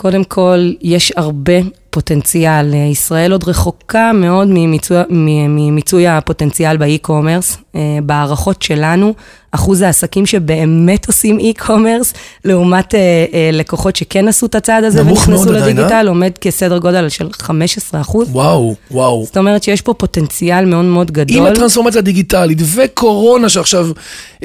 קודם 0.00 0.24
כל, 0.24 0.72
יש 0.80 1.12
הרבה 1.16 1.52
פוטנציאל. 1.90 2.74
ישראל 2.74 3.32
עוד 3.32 3.44
רחוקה 3.48 4.12
מאוד 4.14 4.48
ממיצוי, 4.50 4.96
ממיצוי 5.10 6.08
הפוטנציאל 6.08 6.76
ב 6.76 6.83
e-commerce. 6.83 7.58
אה, 7.74 7.98
בהערכות 8.02 8.62
שלנו, 8.62 9.14
אחוז 9.52 9.82
העסקים 9.82 10.26
שבאמת 10.26 11.06
עושים 11.06 11.38
e-commerce, 11.38 12.12
לעומת 12.44 12.94
אה, 12.94 13.00
אה, 13.32 13.50
לקוחות 13.52 13.96
שכן 13.96 14.28
עשו 14.28 14.46
את 14.46 14.54
הצעד 14.54 14.84
הזה 14.84 15.02
ונכנסו 15.06 15.52
לדיגיטל, 15.52 16.06
עומד 16.08 16.30
כסדר 16.40 16.78
גודל 16.78 17.08
של 17.08 17.28
15 17.32 18.00
אחוז. 18.00 18.28
וואו, 18.32 18.74
וואו. 18.90 19.24
זאת 19.26 19.36
אומרת 19.36 19.62
שיש 19.62 19.80
פה 19.80 19.94
פוטנציאל 19.94 20.64
מאוד 20.64 20.84
מאוד 20.84 21.10
גדול. 21.10 21.36
עם 21.36 21.46
הטרנספורמציה 21.46 21.98
הדיגיטלית 21.98 22.58
וקורונה 22.74 23.48
שעכשיו, 23.48 23.86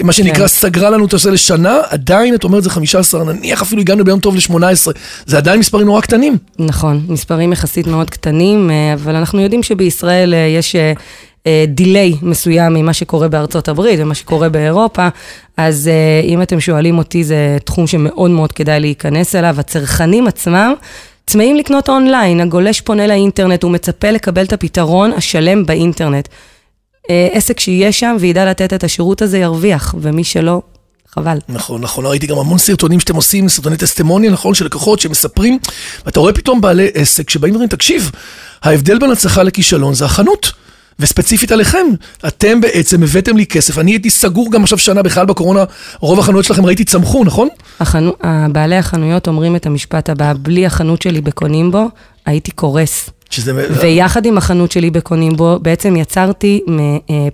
מה 0.03 0.13
שנקרא, 0.13 0.41
כן. 0.41 0.47
סגרה 0.47 0.89
לנו 0.89 1.05
את 1.05 1.13
הנושא 1.13 1.29
לשנה, 1.29 1.79
עדיין, 1.89 2.35
את 2.35 2.43
אומרת, 2.43 2.63
זה 2.63 2.69
15, 2.69 3.23
נניח 3.23 3.61
אפילו 3.61 3.81
הגענו 3.81 4.03
ביום 4.03 4.19
טוב 4.19 4.35
ל-18, 4.35 4.91
זה 5.25 5.37
עדיין 5.37 5.59
מספרים 5.59 5.85
נורא 5.85 6.01
קטנים. 6.01 6.37
נכון, 6.59 7.05
מספרים 7.09 7.53
יחסית 7.53 7.87
מאוד 7.87 8.09
קטנים, 8.09 8.71
אבל 8.93 9.15
אנחנו 9.15 9.41
יודעים 9.41 9.63
שבישראל 9.63 10.33
יש... 10.57 10.75
דיליי 11.67 12.11
אה, 12.11 12.17
מסוים 12.21 12.73
ממה 12.73 12.93
שקורה 12.93 13.27
בארצות 13.27 13.67
הברית 13.67 13.99
ומה 13.99 14.15
שקורה 14.15 14.49
באירופה, 14.49 15.07
אז 15.57 15.89
uh, 15.89 16.25
אם 16.25 16.41
אתם 16.41 16.59
שואלים 16.59 16.97
אותי, 16.97 17.23
זה 17.23 17.57
תחום 17.63 17.87
שמאוד 17.87 18.31
מאוד 18.31 18.51
כדאי 18.51 18.79
להיכנס 18.79 19.35
אליו. 19.35 19.55
הצרכנים 19.59 20.27
עצמם 20.27 20.73
צמאים 21.27 21.55
לקנות 21.55 21.89
אונליין, 21.89 22.41
הגולש 22.41 22.81
פונה 22.81 23.07
לאינטרנט, 23.07 23.63
הוא 23.63 23.71
מצפה 23.71 24.11
לקבל 24.11 24.43
את 24.45 24.53
הפתרון 24.53 25.13
השלם 25.13 25.65
באינטרנט. 25.65 26.27
Uh, 26.27 27.09
עסק 27.31 27.59
שיהיה 27.59 27.91
שם 27.91 28.15
וידע 28.19 28.45
לתת 28.45 28.73
את 28.73 28.83
השירות 28.83 29.21
הזה 29.21 29.37
ירוויח, 29.37 29.95
ומי 30.01 30.23
שלא, 30.23 30.61
חבל. 31.15 31.37
נכון, 31.49 31.81
נכון, 31.81 32.05
ראיתי 32.05 32.27
גם 32.27 32.37
המון 32.37 32.57
סרטונים 32.57 32.99
שאתם 32.99 33.15
עושים, 33.15 33.49
סרטוני 33.49 33.77
טסטימוניה, 33.77 34.31
נכון, 34.31 34.53
של 34.53 34.65
לקוחות 34.65 34.99
שמספרים, 34.99 35.59
ואתה 36.05 36.19
רואה 36.19 36.33
פתאום 36.33 36.61
בעלי 36.61 36.87
עסק 36.93 37.29
שבאים 37.29 37.53
ואומרים, 37.53 37.69
תקשיב, 37.69 38.11
ההבדל 38.63 38.99
בין 38.99 39.11
הצלחה 39.11 39.43
לכישלון 39.43 39.93
זה 39.93 40.05
החנות. 40.05 40.51
וספציפית 40.99 41.51
עליכם, 41.51 41.85
אתם 42.27 42.61
בעצם 42.61 43.03
הבאתם 43.03 43.37
לי 43.37 43.45
כסף, 43.45 43.79
אני 43.79 43.91
הייתי 43.91 44.09
סגור 44.09 44.51
גם 44.51 44.63
עכשיו 44.63 44.77
שנה 44.77 45.01
בכלל 45.01 45.25
בקורונה, 45.25 45.63
רוב 45.99 46.19
החנויות 46.19 46.45
שלכם 46.45 46.65
ראיתי 46.65 46.83
צמחו, 46.83 47.23
נכון? 47.23 47.47
החנו... 47.79 48.13
בעלי 48.51 48.75
החנויות 48.75 49.27
אומרים 49.27 49.55
את 49.55 49.65
המשפט 49.65 50.09
הבא, 50.09 50.33
בלי 50.41 50.65
החנות 50.65 51.01
שלי 51.01 51.21
בקונים 51.21 51.71
בו, 51.71 51.85
הייתי 52.25 52.51
קורס. 52.51 53.09
שזה... 53.29 53.67
ויחד 53.81 54.25
עם 54.25 54.37
החנות 54.37 54.71
שלי 54.71 54.89
בקונים 54.89 55.35
בו, 55.35 55.59
בעצם 55.61 55.95
יצרתי 55.95 56.61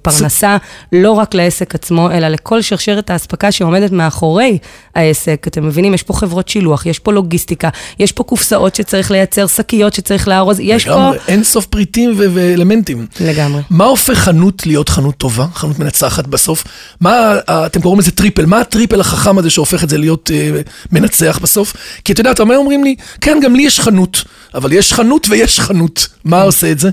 פרנסה 0.02 0.58
לא 0.92 1.12
רק 1.12 1.34
לעסק 1.34 1.76
עצמו, 1.76 2.12
אלא 2.12 2.28
לכל 2.28 2.62
שרשרת 2.62 3.10
האספקה 3.10 3.52
שעומדת 3.52 3.92
מאחורי 3.92 4.58
העסק. 4.96 5.46
אתם 5.48 5.68
מבינים, 5.68 5.94
יש 5.94 6.04
פה 6.04 6.14
חברות 6.14 6.48
שילוח, 6.48 6.86
יש 6.86 7.00
פה 7.00 7.14
לוגיסטיקה, 7.14 7.70
יש 8.00 8.12
פה 8.12 8.24
קופסאות 8.24 8.76
שצריך 8.76 9.12
לייצר, 9.12 9.48
שקיות 9.48 9.94
שצריך 9.94 10.28
לארוז, 10.28 10.60
יש 10.60 10.88
לגמרי, 10.88 11.18
פה... 11.20 11.24
אין 11.28 11.44
סוף 11.44 11.66
פריטים 11.66 12.14
ו- 12.18 12.26
ואלמנטים. 12.34 13.06
לגמרי. 13.20 13.62
מה 13.70 13.86
הופך 13.86 14.18
חנות 14.18 14.66
להיות 14.66 14.90
חנות 14.90 15.18
טובה, 15.18 15.46
חנות 15.54 15.80
מנצחת 15.80 16.28
בסוף? 16.28 16.64
מה, 17.02 17.36
אתם 17.48 17.82
קוראים 17.82 18.00
לזה 18.00 18.12
triple, 18.12 18.46
מה 18.46 18.60
ה 18.60 18.66
triple 18.66 19.02
החכם 19.02 19.38
הזה 19.38 19.50
שהופך 19.50 19.84
את 19.84 19.90
זה 19.90 19.98
להיות 19.98 20.32
uh, 20.34 20.70
מנצח 20.92 21.40
בסוף? 21.42 21.74
כי 22.06 22.14
אתה 22.14 22.22
יודע, 22.22 22.32
אתה 22.32 22.44
אומר, 22.44 22.58
אומרים 22.58 22.84
לי, 22.84 22.96
כן, 23.22 23.40
גם 23.44 23.56
לי 23.56 23.64
יש 23.64 23.80
חנות, 23.80 24.24
אבל 24.54 24.74
יש 24.74 24.94
חנות 24.94 25.28
ויש 25.30 25.60
חנות. 25.60 26.08
מה 26.26 26.42
עושה 26.42 26.72
את 26.72 26.80
זה? 26.80 26.90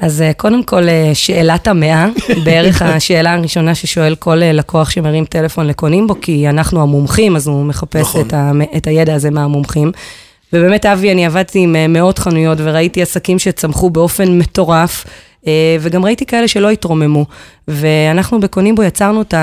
אז 0.00 0.22
אה, 0.22 0.32
קודם 0.32 0.62
כל, 0.62 0.88
אה, 0.88 1.10
שאלת 1.14 1.68
המאה, 1.68 2.08
בערך 2.44 2.82
השאלה 2.82 3.34
הראשונה 3.34 3.74
ששואל 3.74 4.14
כל 4.14 4.42
אה, 4.42 4.52
לקוח 4.52 4.90
שמרים 4.90 5.24
טלפון 5.24 5.66
לקונימבו, 5.66 6.20
כי 6.20 6.48
אנחנו 6.48 6.82
המומחים, 6.82 7.36
אז 7.36 7.46
הוא 7.46 7.64
מחפש 7.64 8.00
נכון. 8.00 8.26
את, 8.26 8.32
ה, 8.32 8.52
את 8.76 8.86
הידע 8.86 9.14
הזה 9.14 9.30
מהמומחים. 9.30 9.92
ובאמת, 10.52 10.86
אבי, 10.86 11.12
אני 11.12 11.26
עבדתי 11.26 11.58
עם 11.58 11.92
מאות 11.92 12.18
חנויות 12.18 12.58
וראיתי 12.60 13.02
עסקים 13.02 13.38
שצמחו 13.38 13.90
באופן 13.90 14.38
מטורף, 14.38 15.04
וגם 15.80 16.04
ראיתי 16.04 16.26
כאלה 16.26 16.48
שלא 16.48 16.70
התרוממו. 16.70 17.26
ואנחנו 17.68 18.40
בקונים 18.40 18.74
בו 18.74 18.82
יצרנו 18.82 19.22
את 19.22 19.34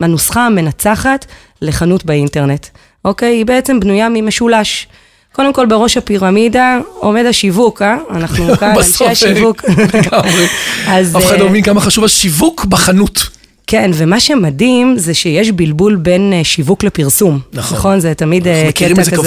הנוסחה 0.00 0.46
המנצחת 0.46 1.26
לחנות 1.62 2.04
באינטרנט. 2.04 2.66
אוקיי? 3.04 3.36
היא 3.36 3.46
בעצם 3.46 3.80
בנויה 3.80 4.08
ממשולש. 4.08 4.86
קודם 5.36 5.52
כל, 5.52 5.66
בראש 5.66 5.96
הפירמידה 5.96 6.78
עומד 6.98 7.26
השיווק, 7.26 7.82
אה? 7.82 7.96
אנחנו 8.10 8.48
כאן, 8.60 8.74
אנשי 8.76 9.04
השיווק. 9.04 9.64
אף 10.86 11.24
אחד 11.24 11.38
לא 11.38 11.44
אה, 11.44 11.50
מבין 11.50 11.62
כמה 11.62 11.80
חשוב 11.80 12.04
השיווק 12.04 12.64
בחנות. 12.64 13.28
כן, 13.66 13.90
ומה 13.94 14.20
שמדהים 14.20 14.98
זה 14.98 15.14
שיש 15.14 15.50
בלבול 15.50 15.96
בין 15.96 16.32
אה, 16.32 16.44
שיווק 16.44 16.84
לפרסום. 16.84 17.38
נכון. 17.52 17.78
נכון? 17.78 18.00
זה 18.00 18.14
תמיד 18.14 18.48
אה, 18.48 18.70
קטע 18.74 18.94
כזה... 18.94 19.10
קבוע, 19.10 19.24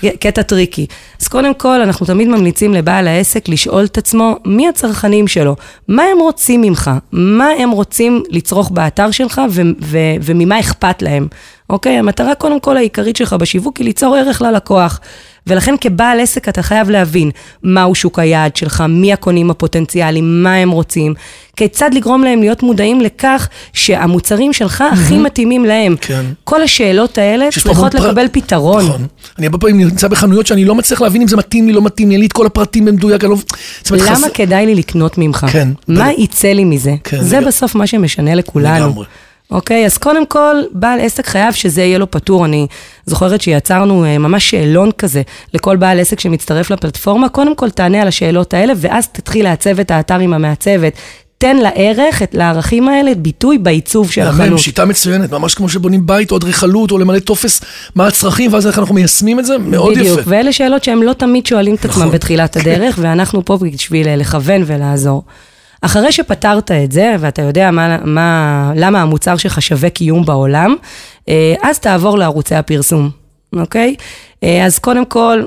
כן. 0.00 0.08
קטע 0.20 0.42
tricky. 0.42 0.86
אז 1.20 1.28
קודם 1.28 1.54
כל, 1.54 1.80
אנחנו 1.80 2.06
תמיד 2.06 2.28
ממליצים 2.28 2.74
לבעל 2.74 3.08
העסק 3.08 3.48
לשאול 3.48 3.84
את 3.84 3.98
עצמו, 3.98 4.36
מי 4.44 4.68
הצרכנים 4.68 5.28
שלו? 5.28 5.56
מה 5.88 6.02
הם 6.02 6.18
רוצים 6.18 6.60
ממך? 6.60 6.90
מה 7.12 7.48
הם 7.58 7.70
רוצים 7.70 8.22
לצרוך 8.30 8.70
באתר 8.70 9.10
שלך 9.10 9.40
ו- 9.50 9.62
ו- 9.82 10.14
וממה 10.22 10.60
אכפת 10.60 11.02
להם? 11.02 11.28
אוקיי? 11.70 11.98
המטרה 11.98 12.34
קודם 12.34 12.60
כל 12.60 12.76
העיקרית 12.76 13.16
שלך 13.16 13.32
בשיווק 13.32 13.76
היא 13.76 13.84
ליצור 13.84 14.16
ערך 14.16 14.42
ללקוח. 14.42 15.00
ולכן 15.46 15.74
כבעל 15.80 16.20
עסק 16.20 16.48
אתה 16.48 16.62
חייב 16.62 16.90
להבין 16.90 17.30
מהו 17.62 17.94
שוק 17.94 18.18
היעד 18.18 18.56
שלך, 18.56 18.84
מי 18.88 19.12
הקונים 19.12 19.50
הפוטנציאליים, 19.50 20.42
מה 20.42 20.54
הם 20.54 20.70
רוצים, 20.70 21.14
כיצד 21.56 21.90
לגרום 21.94 22.24
להם 22.24 22.40
להיות 22.40 22.62
מודעים 22.62 23.00
לכך 23.00 23.48
שהמוצרים 23.72 24.52
שלך 24.52 24.80
mm-hmm. 24.80 24.94
הכי 24.94 25.18
מתאימים 25.18 25.64
להם. 25.64 25.96
כן. 26.00 26.24
כל 26.44 26.62
השאלות 26.62 27.18
האלה 27.18 27.48
צריכות 27.52 27.94
לקבל 27.94 28.28
פר... 28.28 28.40
פתרון. 28.40 28.84
נכון. 28.84 29.06
אני 29.38 29.46
הרבה 29.46 29.58
פעמים 29.58 29.78
נמצא 29.78 30.08
בחנויות 30.08 30.46
שאני 30.46 30.64
לא 30.64 30.74
מצליח 30.74 31.02
להבין 31.02 31.22
אם 31.22 31.28
זה 31.28 31.36
מתאים 31.36 31.66
לי, 31.66 31.72
לא 31.72 31.82
מתאים 31.82 32.08
לי, 32.08 32.14
אין 32.14 32.20
לי 32.20 32.26
את 32.26 32.32
כל 32.32 32.46
הפרטים 32.46 32.84
במדויק, 32.84 33.24
אני 33.24 33.30
לא... 33.30 33.36
למה 33.90 34.16
חס... 34.16 34.24
כדאי 34.34 34.66
לי 34.66 34.74
לקנות 34.74 35.18
ממך? 35.18 35.46
כן. 35.52 35.68
מה 35.88 36.08
ב... 36.16 36.18
יצא 36.20 36.48
לי 36.48 36.64
מזה? 36.64 36.94
כן, 37.04 37.22
זה 37.22 37.40
לג... 37.40 37.46
בסוף 37.46 37.74
מה 37.74 37.86
שמשנה 37.86 38.34
לכולנו. 38.34 38.86
לגמרי. 38.86 39.04
אוקיי? 39.50 39.86
אז 39.86 39.98
קודם 39.98 40.26
כל, 40.26 40.56
בעל 40.72 41.00
עסק 41.00 41.26
חייב 41.26 41.54
שזה 41.54 41.82
יהיה 41.82 41.98
לו 41.98 42.10
פטור. 42.10 42.44
אני 42.44 42.66
זוכרת 43.06 43.40
שיצרנו 43.40 44.04
אה, 44.04 44.18
ממש 44.18 44.50
שאלון 44.50 44.90
כזה 44.92 45.22
לכל 45.54 45.76
בעל 45.76 46.00
עסק 46.00 46.20
שמצטרף 46.20 46.70
לפלטפורמה. 46.70 47.28
קודם 47.28 47.54
כל, 47.54 47.70
תענה 47.70 48.02
על 48.02 48.08
השאלות 48.08 48.54
האלה, 48.54 48.72
ואז 48.76 49.08
תתחיל 49.08 49.44
לעצב 49.44 49.80
את 49.80 49.90
האתר 49.90 50.18
עם 50.18 50.32
המעצבת. 50.32 50.92
תן 51.38 51.56
לערך, 51.56 52.22
את, 52.22 52.34
לערכים 52.34 52.88
האלה, 52.88 53.14
ביטוי 53.14 53.58
בעיצוב 53.58 54.10
של 54.10 54.22
החנות. 54.22 54.58
שיטה 54.58 54.84
מצוינת, 54.84 55.32
ממש 55.32 55.54
כמו 55.54 55.68
שבונים 55.68 56.06
בית 56.06 56.30
או 56.30 56.36
אדריכלות 56.36 56.90
או 56.90 56.98
למלא 56.98 57.18
טופס, 57.18 57.60
מה 57.94 58.06
הצרכים, 58.06 58.52
ואז 58.52 58.66
איך 58.66 58.78
אנחנו 58.78 58.94
מיישמים 58.94 59.40
את 59.40 59.44
זה, 59.46 59.58
מאוד 59.58 59.94
בדיוק, 59.94 60.18
יפה. 60.18 60.30
ואלה 60.30 60.52
שאלות 60.52 60.84
שהם 60.84 61.02
לא 61.02 61.12
תמיד 61.12 61.46
שואלים 61.46 61.74
את 61.74 61.84
עצמם 61.84 62.02
נכון. 62.02 62.10
בתחילת 62.10 62.56
הדרך, 62.56 62.98
ואנחנו 63.02 63.44
פה 63.44 63.56
בשביל 63.56 64.08
אה, 64.08 64.16
לכוון 64.16 64.62
ולעזור. 64.66 65.22
אחרי 65.80 66.12
שפתרת 66.12 66.70
את 66.70 66.92
זה, 66.92 67.16
ואתה 67.20 67.42
יודע 67.42 67.70
מה, 67.70 67.98
מה, 68.04 68.72
למה 68.76 69.02
המוצר 69.02 69.36
שלך 69.36 69.62
שווה 69.62 69.90
קיום 69.90 70.24
בעולם, 70.24 70.74
אה, 71.28 71.54
אז 71.62 71.78
תעבור 71.78 72.18
לערוצי 72.18 72.54
הפרסום, 72.54 73.10
אוקיי? 73.56 73.94
אה, 74.44 74.66
אז 74.66 74.78
קודם 74.78 75.04
כל, 75.04 75.42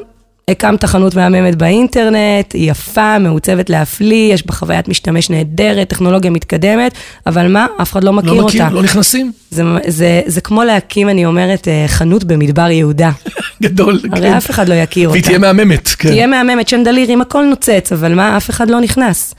הקמת 0.48 0.86
חנות 0.86 1.16
מהממת 1.16 1.56
באינטרנט, 1.56 2.54
היא 2.54 2.72
יפה, 2.72 3.20
מעוצבת 3.20 3.70
להפליא, 3.70 4.34
יש 4.34 4.48
בה 4.48 4.54
חוויית 4.54 4.88
משתמש 4.88 5.30
נהדרת, 5.30 5.90
טכנולוגיה 5.90 6.32
מתקדמת, 6.32 6.94
אבל 7.28 7.48
מה? 7.48 7.68
אף 7.82 7.92
אחד 7.92 8.04
לא 8.04 8.14
מכיר 8.14 8.34
לא 8.34 8.46
מכיר, 8.46 8.64
אותה. 8.64 8.76
לא 8.76 8.84
נכנסים, 8.84 9.32
זה, 9.50 9.64
זה, 9.88 10.22
זה 10.26 10.42
כמו 10.42 10.64
להקים, 10.64 11.10
אני 11.10 11.26
אומרת, 11.26 11.68
אה, 11.68 11.86
חנות 11.88 12.24
במדבר 12.24 12.70
יהודה. 12.72 13.12
גדול. 13.64 14.00
הרי 14.12 14.30
כן. 14.30 14.34
אף 14.34 14.50
אחד 14.50 14.70
לא 14.70 14.74
יכיר 14.74 15.08
אותה. 15.08 15.12
והיא 15.12 15.24
תהיה 15.24 15.38
מהממת, 15.38 15.88
כן. 15.88 16.10
תהיה 16.10 16.28
מהממת, 16.28 16.68
שנדלירים, 16.68 17.22
הכל 17.22 17.44
נוצץ, 17.44 17.92
אבל 17.92 18.16
מה, 18.16 18.38
אף 18.38 18.50
אחד 18.50 18.70
לא 18.70 18.82
נכנס. 18.82 19.36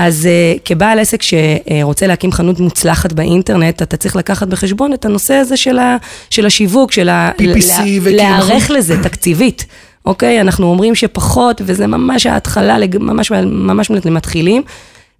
אז 0.00 0.28
uh, 0.28 0.60
כבעל 0.64 0.98
עסק 0.98 1.22
שרוצה 1.22 2.06
להקים 2.06 2.32
חנות 2.32 2.60
מוצלחת 2.60 3.12
באינטרנט, 3.12 3.82
אתה 3.82 3.96
צריך 3.96 4.16
לקחת 4.16 4.48
בחשבון 4.48 4.92
את 4.92 5.04
הנושא 5.04 5.34
הזה 5.34 5.56
של, 5.56 5.78
ה, 5.78 5.96
של 6.30 6.46
השיווק, 6.46 6.92
של 6.92 7.08
ה... 7.08 7.30
PPC 7.30 7.80
וכאילו, 7.80 8.16
להיערך? 8.16 8.70
לזה 8.70 9.02
תקציבית. 9.02 9.66
אוקיי? 10.06 10.40
אנחנו 10.40 10.66
אומרים 10.66 10.94
שפחות, 10.94 11.60
וזה 11.64 11.86
ממש 11.86 12.26
ההתחלה, 12.26 12.76
ממש, 13.00 13.30
ממש 13.44 13.90
למתחילים. 13.90 14.62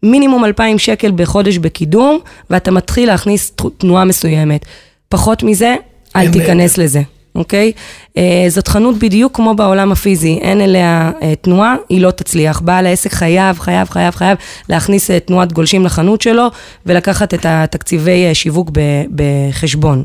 מינימום 0.03 0.45
2,000 0.45 0.79
שקל 0.79 1.13
בחודש 1.15 1.59
בקידום, 1.59 2.19
ואתה 2.51 2.71
מתחיל 2.71 3.09
להכניס 3.09 3.53
תנועה 3.79 4.05
מסוימת. 4.05 4.65
פחות 5.09 5.43
מזה, 5.43 5.75
אל 6.17 6.33
תיכנס 6.33 6.79
לזה, 6.79 7.01
אוקיי? 7.39 7.73
אה, 8.17 8.45
זאת 8.49 8.69
חנות 8.69 8.99
בדיוק 8.99 9.37
כמו 9.37 9.55
בעולם 9.55 9.93
הפיזי, 9.93 10.39
אין 10.43 10.61
אליה 10.61 11.11
אה, 11.23 11.35
תנועה, 11.41 11.77
היא 11.89 12.01
לא 12.01 12.11
תצליח. 12.11 12.61
בעל 12.61 12.87
העסק 12.87 13.13
חייב, 13.13 13.59
חייב, 13.59 13.89
חייב, 13.89 14.15
חייב 14.15 14.37
להכניס 14.69 15.11
אה, 15.11 15.21
תנועת 15.21 15.53
גולשים 15.53 15.85
לחנות 15.85 16.23
שלו, 16.23 16.47
ולקחת 16.87 17.35
את 17.35 17.47
התקציבי 17.49 18.35
שיווק 18.35 18.71
בחשבון. 19.15 20.03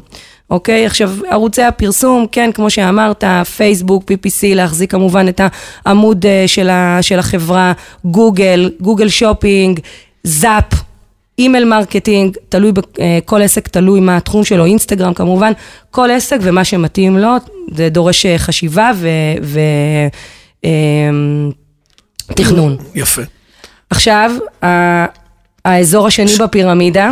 אוקיי, 0.49 0.85
עכשיו 0.85 1.11
ערוצי 1.29 1.63
הפרסום, 1.63 2.25
כן, 2.31 2.49
כמו 2.53 2.69
שאמרת, 2.69 3.23
פייסבוק, 3.57 4.11
PPC, 4.11 4.55
להחזיק 4.55 4.91
כמובן 4.91 5.27
את 5.27 5.41
העמוד 5.85 6.25
של, 6.47 6.69
של 7.01 7.19
החברה, 7.19 7.73
גוגל, 8.05 8.71
גוגל 8.81 9.09
שופינג, 9.09 9.79
זאפ, 10.23 10.73
email 11.39 11.65
marketing, 11.65 12.37
תלוי, 12.49 12.71
אה, 12.99 13.19
כל 13.25 13.41
עסק 13.41 13.67
תלוי 13.67 13.99
מה 13.99 14.17
התחום 14.17 14.43
שלו, 14.43 14.65
אינסטגרם 14.65 15.13
כמובן, 15.13 15.51
כל 15.91 16.11
עסק 16.11 16.37
ומה 16.41 16.63
שמתאים 16.63 17.17
לו, 17.17 17.29
זה 17.75 17.89
דורש 17.89 18.25
אה, 18.25 18.37
חשיבה 18.37 18.91
ו... 18.95 19.09
ו 19.43 19.59
תכנון. 22.27 22.77
יפה. 22.95 23.21
עכשיו, 23.89 24.31
האזור 25.65 26.07
השני 26.07 26.31
בפירמידה, 26.39 27.11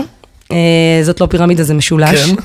אה, 0.52 0.58
זאת 1.04 1.22
לא 1.22 1.26
פירמידה, 1.26 1.64
זה 1.64 1.74
משולש. 1.74 2.32
כן. 2.32 2.36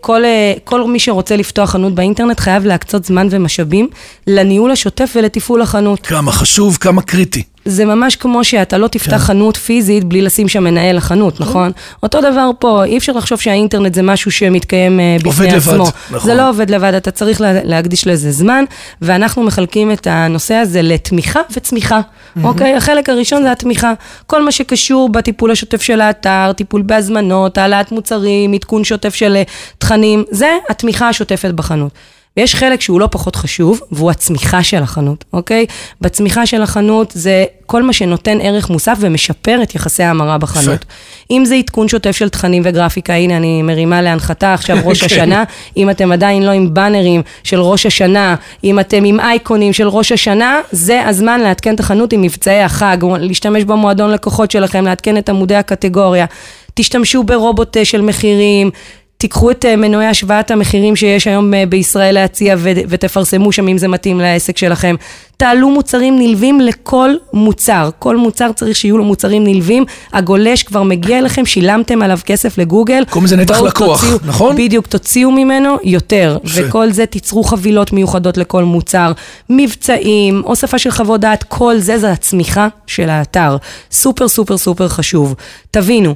כל, 0.00 0.22
כל 0.64 0.88
מי 0.88 0.98
שרוצה 0.98 1.36
לפתוח 1.36 1.70
חנות 1.70 1.94
באינטרנט 1.94 2.40
חייב 2.40 2.64
להקצות 2.64 3.04
זמן 3.04 3.28
ומשאבים 3.30 3.88
לניהול 4.26 4.70
השוטף 4.70 5.12
ולתפעול 5.16 5.62
החנות. 5.62 6.06
כמה 6.06 6.32
חשוב, 6.32 6.76
כמה 6.80 7.02
קריטי. 7.02 7.42
זה 7.66 7.84
ממש 7.84 8.16
כמו 8.16 8.44
שאתה 8.44 8.78
לא 8.78 8.88
תפתח 8.88 9.10
כן. 9.10 9.18
חנות 9.18 9.56
פיזית 9.56 10.04
בלי 10.04 10.22
לשים 10.22 10.48
שם 10.48 10.64
מנהל 10.64 10.96
לחנות, 10.96 11.40
נכון? 11.40 11.72
אותו 12.02 12.20
דבר 12.20 12.50
פה, 12.58 12.84
אי 12.84 12.98
אפשר 12.98 13.12
לחשוב 13.12 13.40
שהאינטרנט 13.40 13.94
זה 13.94 14.02
משהו 14.02 14.30
שמתקיים 14.30 15.00
אה, 15.00 15.16
בפני 15.18 15.30
עובד 15.30 15.46
לבד, 15.46 15.56
עצמו. 15.56 15.84
נכון. 16.10 16.20
זה 16.30 16.34
לא 16.34 16.48
עובד 16.48 16.70
לבד, 16.70 16.94
אתה 16.94 17.10
צריך 17.10 17.40
לה- 17.40 17.64
להקדיש 17.64 18.06
לזה 18.06 18.32
זמן, 18.32 18.64
ואנחנו 19.02 19.42
מחלקים 19.42 19.92
את 19.92 20.06
הנושא 20.10 20.54
הזה 20.54 20.82
לתמיכה 20.82 21.40
וצמיחה, 21.50 22.00
אוקיי? 22.44 22.74
החלק 22.74 23.08
הראשון 23.08 23.42
זה 23.42 23.52
התמיכה. 23.52 23.92
כל 24.26 24.42
מה 24.42 24.52
שקשור 24.52 25.08
בטיפול 25.08 25.50
השוטף 25.50 25.82
של 25.82 26.00
האתר, 26.00 26.52
טיפול 26.56 26.82
בהזמנות, 26.82 27.58
העלאת 27.58 27.92
מוצרים, 27.92 28.52
עדכון 28.52 28.84
שוטף 28.84 29.14
של 29.14 29.36
אה, 29.36 29.42
תכנים, 29.78 30.24
זה 30.30 30.48
התמיכה 30.68 31.08
השוטפת 31.08 31.50
בחנות. 31.54 31.92
ויש 32.36 32.54
חלק 32.54 32.80
שהוא 32.80 33.00
לא 33.00 33.08
פחות 33.10 33.36
חשוב, 33.36 33.80
והוא 33.92 34.10
הצמיחה 34.10 34.62
של 34.62 34.82
החנות, 34.82 35.24
אוקיי? 35.32 35.66
בצמיחה 36.00 36.46
של 36.46 36.62
החנות 36.62 37.12
זה 37.14 37.44
כל 37.66 37.82
מה 37.82 37.92
שנותן 37.92 38.38
ערך 38.40 38.70
מוסף 38.70 38.96
ומשפר 39.00 39.62
את 39.62 39.74
יחסי 39.74 40.02
ההמרה 40.02 40.38
בחנות. 40.38 40.84
אם 41.30 41.44
זה 41.44 41.54
עדכון 41.54 41.88
שוטף 41.88 42.16
של 42.16 42.28
תכנים 42.28 42.62
וגרפיקה, 42.64 43.14
הנה 43.14 43.36
אני 43.36 43.62
מרימה 43.62 44.02
להנחתה 44.02 44.54
עכשיו 44.54 44.76
ראש 44.84 45.00
כן. 45.00 45.06
השנה, 45.06 45.44
אם 45.76 45.90
אתם 45.90 46.12
עדיין 46.12 46.42
לא 46.42 46.50
עם 46.50 46.74
באנרים 46.74 47.22
של 47.44 47.60
ראש 47.60 47.86
השנה, 47.86 48.34
אם 48.64 48.80
אתם 48.80 49.04
עם 49.04 49.20
אייקונים 49.20 49.72
של 49.72 49.88
ראש 49.88 50.12
השנה, 50.12 50.60
זה 50.72 51.06
הזמן 51.06 51.40
לעדכן 51.40 51.74
את 51.74 51.80
החנות 51.80 52.12
עם 52.12 52.22
מבצעי 52.22 52.62
החג, 52.62 52.96
להשתמש 53.20 53.64
במועדון 53.64 54.10
לקוחות 54.10 54.50
שלכם, 54.50 54.84
לעדכן 54.84 55.16
את 55.16 55.28
עמודי 55.28 55.54
הקטגוריה. 55.54 56.26
תשתמשו 56.74 57.22
ברובוט 57.22 57.76
של 57.84 58.00
מחירים. 58.00 58.70
תיקחו 59.18 59.50
את 59.50 59.64
אה, 59.64 59.76
מנועי 59.76 60.06
השוואת 60.06 60.50
המחירים 60.50 60.96
שיש 60.96 61.26
היום 61.26 61.54
אה, 61.54 61.66
בישראל 61.66 62.14
להציע 62.14 62.54
ו- 62.58 62.70
ותפרסמו 62.88 63.52
שם 63.52 63.68
אם 63.68 63.78
זה 63.78 63.88
מתאים 63.88 64.20
לעסק 64.20 64.58
שלכם. 64.58 64.94
תעלו 65.36 65.70
מוצרים 65.70 66.18
נלווים 66.18 66.60
לכל 66.60 67.10
מוצר. 67.32 67.90
כל 67.98 68.16
מוצר 68.16 68.52
צריך 68.52 68.76
שיהיו 68.76 68.98
לו 68.98 69.04
מוצרים 69.04 69.44
נלווים. 69.44 69.84
הגולש 70.12 70.62
כבר 70.62 70.82
מגיע 70.82 71.18
אליכם, 71.18 71.46
שילמתם 71.46 72.02
עליו 72.02 72.18
כסף 72.26 72.58
לגוגל. 72.58 73.04
קוראים 73.10 73.24
לזה 73.26 73.36
נתח 73.36 73.60
לקוח, 73.60 74.04
תוציאו- 74.04 74.18
נכון? 74.26 74.56
בדיוק, 74.56 74.86
תוציאו 74.86 75.30
ממנו 75.30 75.76
יותר. 75.84 76.38
יפה. 76.44 76.60
וכל 76.68 76.90
זה 76.90 77.06
תיצרו 77.06 77.44
חבילות 77.44 77.92
מיוחדות 77.92 78.36
לכל 78.36 78.64
מוצר. 78.64 79.12
מבצעים, 79.50 80.42
הוספה 80.44 80.78
של 80.78 80.90
חוות 80.90 81.20
דעת, 81.20 81.42
כל 81.42 81.78
זה 81.78 81.98
זה 81.98 82.12
הצמיחה 82.12 82.68
של 82.86 83.08
האתר. 83.10 83.56
סופר 83.90 84.28
סופר 84.28 84.58
סופר 84.58 84.88
חשוב. 84.88 85.34
תבינו. 85.70 86.14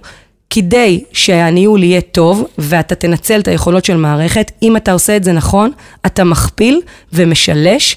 כדי 0.51 1.05
שהניהול 1.13 1.83
יהיה 1.83 2.01
טוב 2.01 2.45
ואתה 2.59 2.95
תנצל 2.95 3.41
את 3.41 3.49
היכולות 3.49 3.85
של 3.85 3.97
מערכת, 3.97 4.53
אם 4.63 4.77
אתה 4.77 4.93
עושה 4.93 5.17
את 5.17 5.25
זה 5.25 5.33
נכון, 5.33 5.71
אתה 6.07 6.25
מכפיל 6.25 6.81
ומשלש 7.13 7.97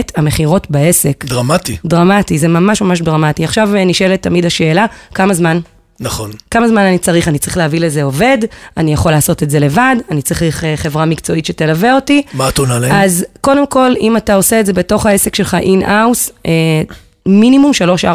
את 0.00 0.12
המכירות 0.16 0.70
בעסק. 0.70 1.24
דרמטי, 1.24 1.76
דרמטי, 1.84 2.38
זה 2.38 2.48
ממש 2.48 2.82
ממש 2.82 3.02
דרמטי. 3.02 3.44
עכשיו 3.44 3.76
אה, 3.76 3.84
נשאלת 3.84 4.22
תמיד 4.22 4.46
השאלה, 4.46 4.86
כמה 5.14 5.34
זמן? 5.34 5.60
נכון. 6.00 6.30
כמה 6.50 6.68
זמן 6.68 6.82
אני 6.82 6.98
צריך? 6.98 7.28
אני 7.28 7.38
צריך 7.38 7.56
להביא 7.56 7.80
לזה 7.80 8.02
עובד, 8.02 8.38
אני 8.76 8.92
יכול 8.92 9.12
לעשות 9.12 9.42
את 9.42 9.50
זה 9.50 9.58
לבד, 9.58 9.96
אני 10.10 10.22
צריך 10.22 10.64
אה, 10.64 10.76
חברה 10.76 11.04
מקצועית 11.04 11.46
שתלווה 11.46 11.94
אותי. 11.94 12.22
מה 12.34 12.48
את 12.48 12.58
עונה 12.58 12.78
להם? 12.78 12.92
אז 12.92 13.24
קודם 13.40 13.66
כל, 13.66 13.90
אם 14.00 14.16
אתה 14.16 14.34
עושה 14.34 14.60
את 14.60 14.66
זה 14.66 14.72
בתוך 14.72 15.06
העסק 15.06 15.34
שלך 15.34 15.56
in-house, 15.60 16.30
אה, 16.46 16.52
מינימום 17.26 17.72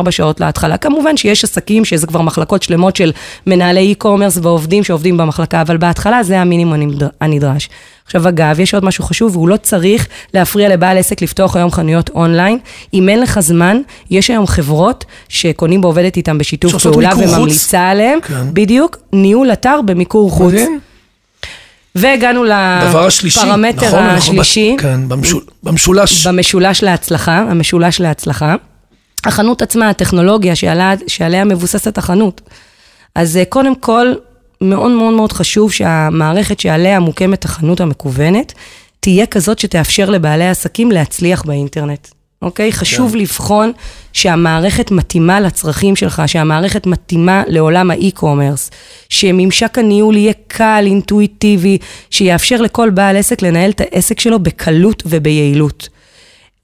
3-4 0.08 0.12
שעות 0.12 0.40
להתחלה. 0.40 0.78
כמובן 0.78 1.18
שיש 1.18 1.44
עסקים 1.44 1.86
שזה 1.86 2.08
כבר 2.08 2.22
מחלקות 2.22 2.64
שלמות 2.64 2.96
של 2.96 3.12
מנהלי 3.48 3.94
e-commerce 4.00 4.40
ועובדים 4.42 4.84
שעובדים 4.84 5.18
במחלקה, 5.18 5.62
אבל 5.62 5.78
בהתחלה 5.78 6.24
זה 6.24 6.40
המינימום 6.42 6.74
הנדר- 6.74 7.08
הנדרש. 7.22 7.70
עכשיו 8.06 8.28
אגב, 8.30 8.60
יש 8.60 8.74
עוד 8.74 8.86
משהו 8.86 9.04
חשוב, 9.04 9.36
והוא 9.38 9.50
לא 9.50 9.58
צריך 9.58 10.08
להפריע 10.34 10.70
לבעל 10.70 10.98
עסק 10.98 11.22
לפתוח 11.22 11.56
היום 11.56 11.72
חנויות 11.72 12.10
אונליין. 12.10 12.58
אם 12.94 13.10
אין 13.10 13.22
לך 13.22 13.40
זמן, 13.40 13.78
יש 14.12 14.30
היום 14.30 14.48
חברות 14.48 15.06
שקונים 15.30 15.84
ועובדת 15.84 16.18
איתם 16.18 16.38
בשיתוף 16.38 16.84
פעולה 16.84 17.10
מיקור 17.10 17.24
חוץ. 17.28 17.38
וממליצה 17.38 17.90
עליהם, 17.90 18.20
כן. 18.22 18.44
בדיוק, 18.54 18.98
ניהול 19.14 19.54
אתר 19.54 19.80
במיקור 19.86 20.32
חוץ. 20.32 20.54
מדהים. 20.54 20.80
והגענו 21.96 22.44
דבר 22.90 23.06
השלישי, 23.06 23.40
לפרמטר 23.40 23.88
נכון? 23.88 24.00
אנחנו 24.00 24.34
ב- 24.34 24.40
השלישי. 24.40 24.76
כן, 24.80 25.00
במשול- 25.10 25.44
במשולש. 25.64 26.28
במשולש 26.28 26.84
להצלחה, 26.84 27.38
המשולש 27.50 28.00
להצלחה. 28.00 28.56
החנות 29.28 29.62
עצמה, 29.62 29.90
הטכנולוגיה 29.90 30.56
שעליה, 30.56 30.94
שעליה 31.08 31.44
מבוססת 31.44 31.98
החנות. 31.98 32.42
אז 33.16 33.38
אה, 33.38 33.46
קודם 33.46 33.76
כל, 33.76 34.14
מאוד 34.62 34.92
מאוד 34.92 35.14
מאוד 35.14 35.32
חשוב 35.32 35.72
שהמערכת 35.72 36.60
שעליה 36.60 37.00
מוקמת 37.00 37.46
החנות 37.46 37.82
המקוונת, 37.82 38.54
תהיה 39.00 39.26
כזאת 39.26 39.60
שתאפשר 39.60 40.10
לבעלי 40.10 40.44
העסקים 40.44 40.92
להצליח 40.92 41.44
באינטרנט. 41.46 42.08
אוקיי? 42.42 42.72
חשוב 42.72 43.12
כן. 43.12 43.18
לבחון 43.18 43.72
שהמערכת 44.14 44.92
מתאימה 44.92 45.40
לצרכים 45.40 45.96
שלך, 45.96 46.22
שהמערכת 46.28 46.86
מתאימה 46.86 47.44
לעולם 47.48 47.92
האי-קומרס, 47.92 48.72
שממשק 49.10 49.78
הניהול 49.78 50.16
יהיה 50.16 50.34
קל, 50.48 50.84
אינטואיטיבי, 50.86 51.78
שיאפשר 52.10 52.62
לכל 52.62 52.90
בעל 52.90 53.18
עסק 53.18 53.42
לנהל 53.42 53.72
את 53.72 53.82
העסק 53.82 54.20
שלו 54.20 54.40
בקלות 54.40 55.04
וביעילות. 55.06 55.90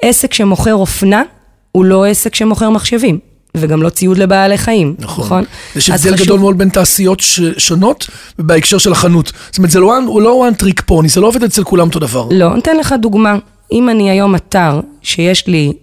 עסק 0.01 0.33
שמוכר 0.33 0.73
אופנה 0.73 1.23
הוא 1.71 1.85
לא 1.85 2.05
עסק 2.05 2.35
שמוכר 2.35 2.69
מחשבים, 2.69 3.19
וגם 3.57 3.81
לא 3.83 3.89
ציוד 3.89 4.17
לבעלי 4.17 4.57
חיים, 4.57 4.95
נכון. 4.99 5.25
נכון? 5.25 5.43
יש 5.75 5.89
הבדל 5.89 6.13
חשוב- 6.13 6.25
גדול 6.25 6.39
מאוד 6.39 6.57
בין 6.57 6.69
תעשיות 6.69 7.19
ש- 7.19 7.39
שונות 7.57 8.07
בהקשר 8.39 8.77
של 8.77 8.91
החנות. 8.91 9.31
זאת 9.49 9.57
אומרת, 9.57 9.71
זה 9.71 9.79
לא 9.79 9.97
one- 9.97 10.07
הוא 10.07 10.21
לא 10.21 10.49
one 10.49 10.61
trick 10.63 10.81
pony, 10.91 11.07
זה 11.07 11.21
לא 11.21 11.27
עובד 11.27 11.43
אצל 11.43 11.63
כולם 11.63 11.87
אותו 11.87 11.99
דבר. 11.99 12.27
לא, 12.31 12.55
ניתן 12.55 12.77
לך 12.77 12.95
דוגמה. 13.01 13.35
אם 13.71 13.89
אני 13.89 14.09
היום 14.09 14.35
אתר 14.35 14.79
שיש 15.01 15.47
לי 15.47 15.73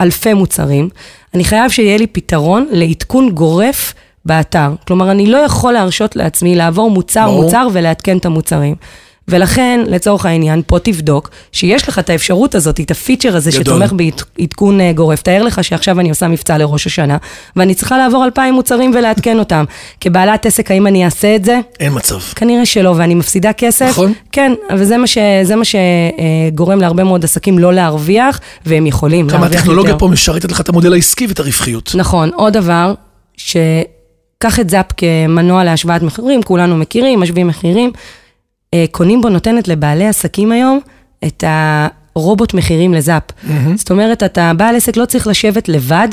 אלפי 0.00 0.34
מוצרים, 0.34 0.88
אני 1.34 1.44
חייב 1.44 1.70
שיהיה 1.70 1.98
לי 1.98 2.06
פתרון 2.06 2.66
לעדכון 2.70 3.30
גורף 3.30 3.94
באתר. 4.24 4.70
כלומר, 4.86 5.10
אני 5.10 5.26
לא 5.26 5.36
יכול 5.38 5.72
להרשות 5.72 6.16
לעצמי 6.16 6.54
לעבור 6.56 6.90
מוצר 6.90 7.26
ברור. 7.26 7.42
מוצר 7.44 7.68
ולעדכן 7.72 8.16
את 8.16 8.26
המוצרים. 8.26 8.74
ולכן, 9.28 9.80
לצורך 9.86 10.26
העניין, 10.26 10.62
פה 10.66 10.78
תבדוק 10.78 11.30
שיש 11.52 11.88
לך 11.88 11.98
את 11.98 12.10
האפשרות 12.10 12.54
הזאת, 12.54 12.80
את 12.80 12.90
הפיצ'ר 12.90 13.36
הזה 13.36 13.50
גדול. 13.50 13.64
שתומך 13.64 13.92
בעדכון 13.92 14.80
אה, 14.80 14.92
גורף. 14.92 15.22
תאר 15.22 15.42
לך 15.42 15.64
שעכשיו 15.64 16.00
אני 16.00 16.08
עושה 16.08 16.28
מבצע 16.28 16.58
לראש 16.58 16.86
השנה, 16.86 17.16
ואני 17.56 17.74
צריכה 17.74 17.98
לעבור 17.98 18.24
אלפיים 18.24 18.54
מוצרים 18.54 18.90
ולעדכן 18.94 19.38
אותם. 19.38 19.64
כבעלת 20.00 20.46
עסק, 20.46 20.70
האם 20.70 20.86
אני 20.86 21.04
אעשה 21.04 21.36
את 21.36 21.44
זה? 21.44 21.60
אין 21.80 21.92
מצב. 21.94 22.18
כנראה 22.36 22.66
שלא, 22.66 22.94
ואני 22.96 23.14
מפסידה 23.14 23.52
כסף. 23.52 23.88
נכון. 23.88 24.12
כן, 24.32 24.52
אבל 24.70 24.84
זה 24.84 24.96
מה, 24.96 25.06
ש, 25.06 25.18
מה 25.56 25.64
שגורם 25.64 26.80
להרבה 26.80 27.04
מאוד 27.04 27.24
עסקים 27.24 27.58
לא 27.58 27.72
להרוויח, 27.72 28.40
והם 28.66 28.86
יכולים 28.86 29.28
כמה 29.28 29.38
להרוויח 29.38 29.60
הטכנולוגיה 29.60 29.90
יותר. 29.90 29.98
פה 29.98 30.08
משרתת 30.08 30.52
לך 30.52 30.60
את 30.60 30.68
המודל 30.68 30.92
העסקי 30.92 31.26
ואת 31.26 31.40
הרווחיות. 31.40 31.92
נכון, 31.94 32.30
עוד 32.34 32.52
דבר, 32.52 32.94
שקח 33.36 34.60
את 34.60 34.70
זאפ 34.70 34.86
כמנוע 34.96 35.64
להשוואת 35.64 36.02
מחירים, 36.02 36.42
כולנו 36.42 36.76
מכירים, 36.76 37.20
משווים 37.20 37.46
מחירים. 37.46 37.92
אה, 38.74 38.84
קונים 38.90 39.20
בו 39.20 39.28
נותנת 39.28 39.68
לבעלי 39.68 40.06
עסקים 40.06 40.52
היום 40.52 40.80
את 41.24 41.44
הרובוט 42.16 42.54
מחירים 42.54 42.94
לזאפ. 42.94 43.22
זאת 43.76 43.90
אומרת, 43.90 44.22
אתה 44.22 44.52
בעל 44.56 44.76
עסק 44.76 44.96
לא 44.96 45.04
צריך 45.04 45.26
לשבת 45.26 45.68
לבד 45.68 46.08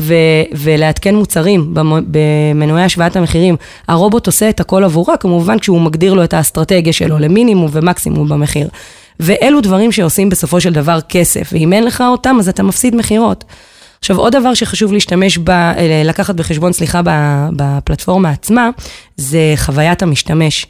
ו- 0.00 0.14
ולעדכן 0.54 1.14
מוצרים 1.14 1.74
במו- 1.74 1.96
במנועי 2.10 2.84
השוואת 2.84 3.16
המחירים. 3.16 3.56
הרובוט 3.88 4.26
עושה 4.26 4.48
את 4.48 4.60
הכל 4.60 4.84
עבורה, 4.84 5.16
כמובן 5.16 5.58
כשהוא 5.58 5.80
מגדיר 5.80 6.14
לו 6.14 6.24
את 6.24 6.34
האסטרטגיה 6.34 6.92
שלו 6.92 7.18
למינימום 7.18 7.68
ומקסימום 7.72 8.28
במחיר. 8.28 8.68
ואלו 9.20 9.60
דברים 9.60 9.92
שעושים 9.92 10.28
בסופו 10.28 10.60
של 10.60 10.72
דבר 10.72 10.98
כסף, 11.08 11.50
ואם 11.52 11.72
אין 11.72 11.84
לך 11.84 12.04
אותם, 12.08 12.36
אז 12.40 12.48
אתה 12.48 12.62
מפסיד 12.62 12.96
מכירות. 12.96 13.44
עכשיו, 13.98 14.16
עוד 14.18 14.36
דבר 14.36 14.54
שחשוב 14.54 14.92
להשתמש 14.92 15.38
ב... 15.38 15.50
אה, 15.50 16.02
לקחת 16.04 16.34
בחשבון, 16.34 16.72
סליחה, 16.72 17.00
בפלטפורמה 17.56 18.30
עצמה, 18.30 18.70
זה 19.16 19.52
חוויית 19.56 20.02
המשתמש. 20.02 20.66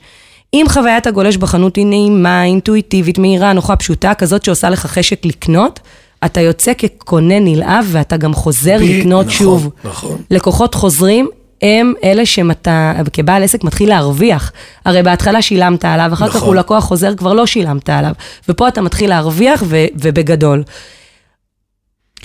אם 0.55 0.67
חוויית 0.69 1.07
הגולש 1.07 1.37
בחנות 1.37 1.77
היא 1.77 1.87
נעימה, 1.87 2.45
אינטואיטיבית, 2.45 3.19
מהירה, 3.19 3.53
נוחה, 3.53 3.77
פשוטה, 3.77 4.15
כזאת 4.15 4.45
שעושה 4.45 4.71
לך 4.71 4.87
חשק 4.87 5.25
לקנות, 5.25 5.81
אתה 6.25 6.41
יוצא 6.41 6.73
כקונה 6.79 7.41
נלהב 7.41 7.85
ואתה 7.89 8.17
גם 8.17 8.35
חוזר 8.35 8.77
ב- 8.79 8.83
לקנות 8.83 9.27
נכון, 9.27 9.39
שוב. 9.39 9.71
נכון. 9.85 10.19
לקוחות 10.31 10.75
חוזרים 10.75 11.29
הם 11.63 11.93
אלה 12.05 12.27
שאתה, 12.27 12.93
כבעל 13.13 13.43
עסק, 13.43 13.65
מתחיל 13.65 13.89
להרוויח. 13.89 14.53
הרי 14.85 15.03
בהתחלה 15.03 15.43
שילמת 15.43 15.85
עליו, 15.85 16.11
אחר 16.13 16.29
כך 16.29 16.37
נכון. 16.37 16.49
הוא 16.49 16.55
לקוח 16.55 16.85
חוזר, 16.85 17.15
כבר 17.15 17.33
לא 17.33 17.47
שילמת 17.47 17.89
עליו. 17.91 18.13
ופה 18.49 18.69
אתה 18.69 18.81
מתחיל 18.81 19.11
להרוויח 19.11 19.63
ו- 19.67 19.85
ובגדול. 19.95 20.63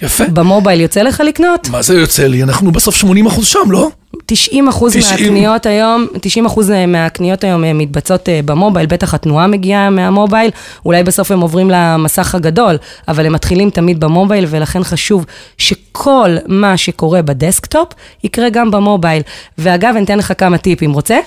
יפה. 0.02 0.24
במובייל 0.28 0.82
יוצא 0.82 1.02
לך 1.02 1.22
לקנות? 1.28 1.70
מה 1.70 1.82
זה 1.82 1.94
יוצא 2.00 2.28
לי? 2.28 2.44
אנחנו 2.44 2.72
בסוף 2.72 2.96
80 2.96 3.26
אחוז 3.28 3.46
שם, 3.48 3.72
לא? 3.72 3.90
90 4.30 4.68
אחוז 4.68 4.94
90. 4.94 5.20
מהקניות 5.20 5.66
היום, 5.66 6.08
90 6.22 6.46
אחוז 6.46 6.72
מהקניות 6.88 7.44
היום 7.44 7.64
אה, 7.64 7.74
מתבצעות 7.74 8.30
אה, 8.30 8.40
במובייל, 8.46 8.86
בטח 8.86 9.14
התנועה 9.14 9.48
מגיעה 9.48 9.90
מהמובייל, 9.90 10.52
אולי 10.86 11.04
בסוף 11.04 11.32
הם 11.32 11.40
עוברים 11.40 11.70
למסך 11.72 12.36
הגדול, 12.36 12.78
אבל 13.08 13.26
הם 13.26 13.34
מתחילים 13.34 13.70
תמיד 13.70 14.00
במובייל, 14.00 14.46
ולכן 14.50 14.84
חשוב 14.84 15.26
שכל 15.58 16.36
מה 16.48 16.78
שקורה 16.78 17.22
ב 17.22 17.31
desktop 17.31 17.94
יקרה 18.24 18.50
גם 18.50 18.72
במובייל. 18.72 19.22
ואגב, 19.58 19.94
אני 19.96 20.06
אתן 20.06 20.18
לך 20.18 20.34
כמה 20.38 20.58
טיפים, 20.58 20.94
רוצה? 20.94 21.20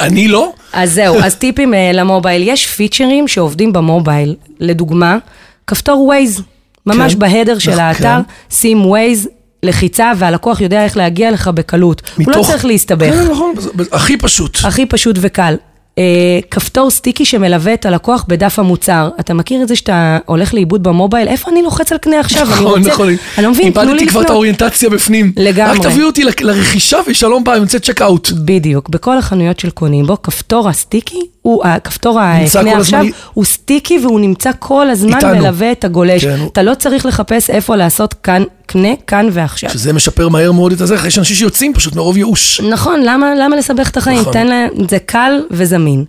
אני 0.00 0.28
לא? 0.28 0.52
אז 0.72 0.92
זהו, 0.92 1.16
אז 1.22 1.34
טיפים 1.44 1.74
אה, 1.74 1.90
למובייל. 1.92 2.48
יש 2.48 2.66
פיצ'רים 2.66 3.28
שעובדים 3.28 3.72
במובייל, 3.72 4.34
לדוגמה, 4.60 5.18
כפתור 5.66 6.12
Waze, 6.12 6.42
ממש 6.86 7.12
כן. 7.12 7.18
ב-header 7.18 7.58
של 7.58 7.70
נכון, 7.70 7.82
האתר, 7.82 8.18
שים 8.50 8.82
Waze, 8.82 9.28
לחיצה, 9.66 10.12
והלקוח 10.16 10.60
יודע 10.60 10.84
איך 10.84 10.96
להגיע 10.96 11.30
לך 11.30 11.48
בקלות. 11.48 12.02
הוא 12.16 12.32
לא 12.36 12.42
צריך 12.42 12.64
להסתבך. 12.64 13.12
כן, 13.14 13.30
נכון, 13.30 13.54
הכי 13.92 14.16
פשוט. 14.16 14.58
הכי 14.64 14.86
פשוט 14.86 15.16
וקל. 15.20 15.54
אה, 15.98 16.02
כפתור 16.50 16.90
sticky 16.90 17.24
שמלווה 17.24 17.74
את 17.74 17.86
הלקוח 17.86 18.24
בדף 18.28 18.58
המוצר. 18.58 19.08
אתה 19.20 19.34
מכיר 19.34 19.62
את 19.62 19.68
זה 19.68 19.76
שאתה 19.76 20.18
הולך 20.26 20.54
לאיבוד 20.54 20.82
במובייל? 20.82 21.28
איפה 21.28 21.50
אני 21.50 21.62
לוחץ 21.62 21.92
על 21.92 21.98
קנה 21.98 22.20
עכשיו? 22.20 22.42
אני 22.42 22.50
נכון, 22.50 22.78
רוצה... 22.78 22.88
נכון. 22.90 23.08
אני 23.38 23.44
לא 23.46 23.50
מבין, 23.50 23.70
תנו 23.72 23.82
לי 23.82 23.88
איבדתי 23.90 24.06
כבר 24.06 24.20
את 24.20 24.24
לקנות. 24.24 24.30
האוריינטציה 24.30 24.90
בפנים. 24.90 25.32
לגמרי. 25.36 25.78
רק 25.78 25.82
תביאו 25.86 26.06
אותי 26.06 26.22
לרכישה 26.40 26.98
ושלום 27.06 27.44
ביי, 27.44 27.54
אני 27.54 27.62
יוצא 27.62 27.78
check 27.78 28.02
out. 28.02 28.30
בדיוק, 28.44 28.88
בכל 28.88 29.18
החנויות 29.18 29.60
של 29.60 29.70
קונימבו, 29.70 30.22
כפתור 30.22 30.68
ה-sticky, 30.68 31.20
הוא, 31.42 31.64
הכפתור 31.64 32.20
נמצא 32.40 32.58
הקנה 32.60 32.76
עכשיו, 32.76 32.98
הזמן- 33.00 33.10
הוא 33.34 33.44
sticky 33.44 33.98
והוא 33.98 34.20
נמצא 34.20 34.50
כל 34.58 34.90
הזמן 34.90 35.14
איתנו. 35.16 35.36
מלווה 35.38 35.72
את 35.72 35.84
הגולש. 35.84 36.24
כן. 36.24 36.38
אתה 36.52 36.62
לא 36.62 36.74
צריך 36.74 37.06
לחפש 37.06 37.50
איפה 37.50 37.76
לעשות 37.76 38.14
כאן, 38.14 38.42
קנה, 38.76 38.88
כאן 39.06 39.28
ועכשיו. 39.32 39.70
שזה 39.70 39.92
משפר 39.92 40.28
מהר 40.28 40.52
מאוד 40.52 40.72
את 40.72 40.80
הזה, 40.80 40.96
יש 41.06 41.18
אנשים 41.18 41.36
שיוצאים 41.36 41.74
פשוט 41.74 41.96
מרוב 41.96 42.16
ייאוש. 42.16 42.60
נכון, 42.60 43.00
למה, 43.04 43.34
למה 43.34 43.56
לסבך 43.56 43.90
את 43.90 43.96
החיים? 43.96 44.20
נכון. 44.20 44.32
תן 44.32 44.46
להם, 44.46 44.68
זה 44.90 44.98
קל 44.98 45.40
וזמין. 45.50 46.04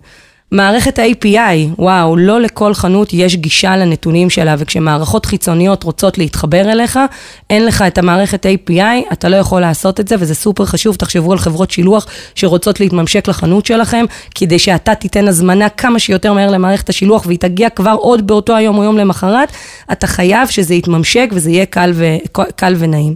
מערכת 0.52 0.98
ה-API, 0.98 1.74
וואו, 1.78 2.16
לא 2.16 2.40
לכל 2.40 2.74
חנות 2.74 3.08
יש 3.12 3.36
גישה 3.36 3.76
לנתונים 3.76 4.30
שלה, 4.30 4.54
וכשמערכות 4.58 5.26
חיצוניות 5.26 5.82
רוצות 5.82 6.18
להתחבר 6.18 6.72
אליך, 6.72 6.98
אין 7.50 7.66
לך 7.66 7.82
את 7.82 7.98
המערכת 7.98 8.46
API, 8.46 9.12
אתה 9.12 9.28
לא 9.28 9.36
יכול 9.36 9.60
לעשות 9.60 10.00
את 10.00 10.08
זה, 10.08 10.14
וזה 10.18 10.34
סופר 10.34 10.64
חשוב, 10.64 10.96
תחשבו 10.96 11.32
על 11.32 11.38
חברות 11.38 11.70
שילוח 11.70 12.06
שרוצות 12.34 12.80
להתממשק 12.80 13.28
לחנות 13.28 13.66
שלכם, 13.66 14.04
כדי 14.34 14.58
שאתה 14.58 14.94
תיתן 14.94 15.28
הזמנה 15.28 15.68
כמה 15.68 15.98
שיותר 15.98 16.32
מהר 16.32 16.50
למערכת 16.50 16.88
השילוח, 16.88 17.26
והיא 17.26 17.38
תגיע 17.38 17.70
כבר 17.70 17.96
עוד 17.98 18.26
באותו 18.26 18.56
היום 18.56 18.78
או 18.78 18.84
יום 18.84 18.98
למחרת, 18.98 19.52
אתה 19.92 20.06
חייב 20.06 20.48
שזה 20.48 20.74
יתממשק 20.74 21.28
וזה 21.32 21.50
יהיה 21.50 21.66
קל, 21.66 21.92
ו... 21.94 22.16
קל 22.56 22.74
ונעים. 22.78 23.14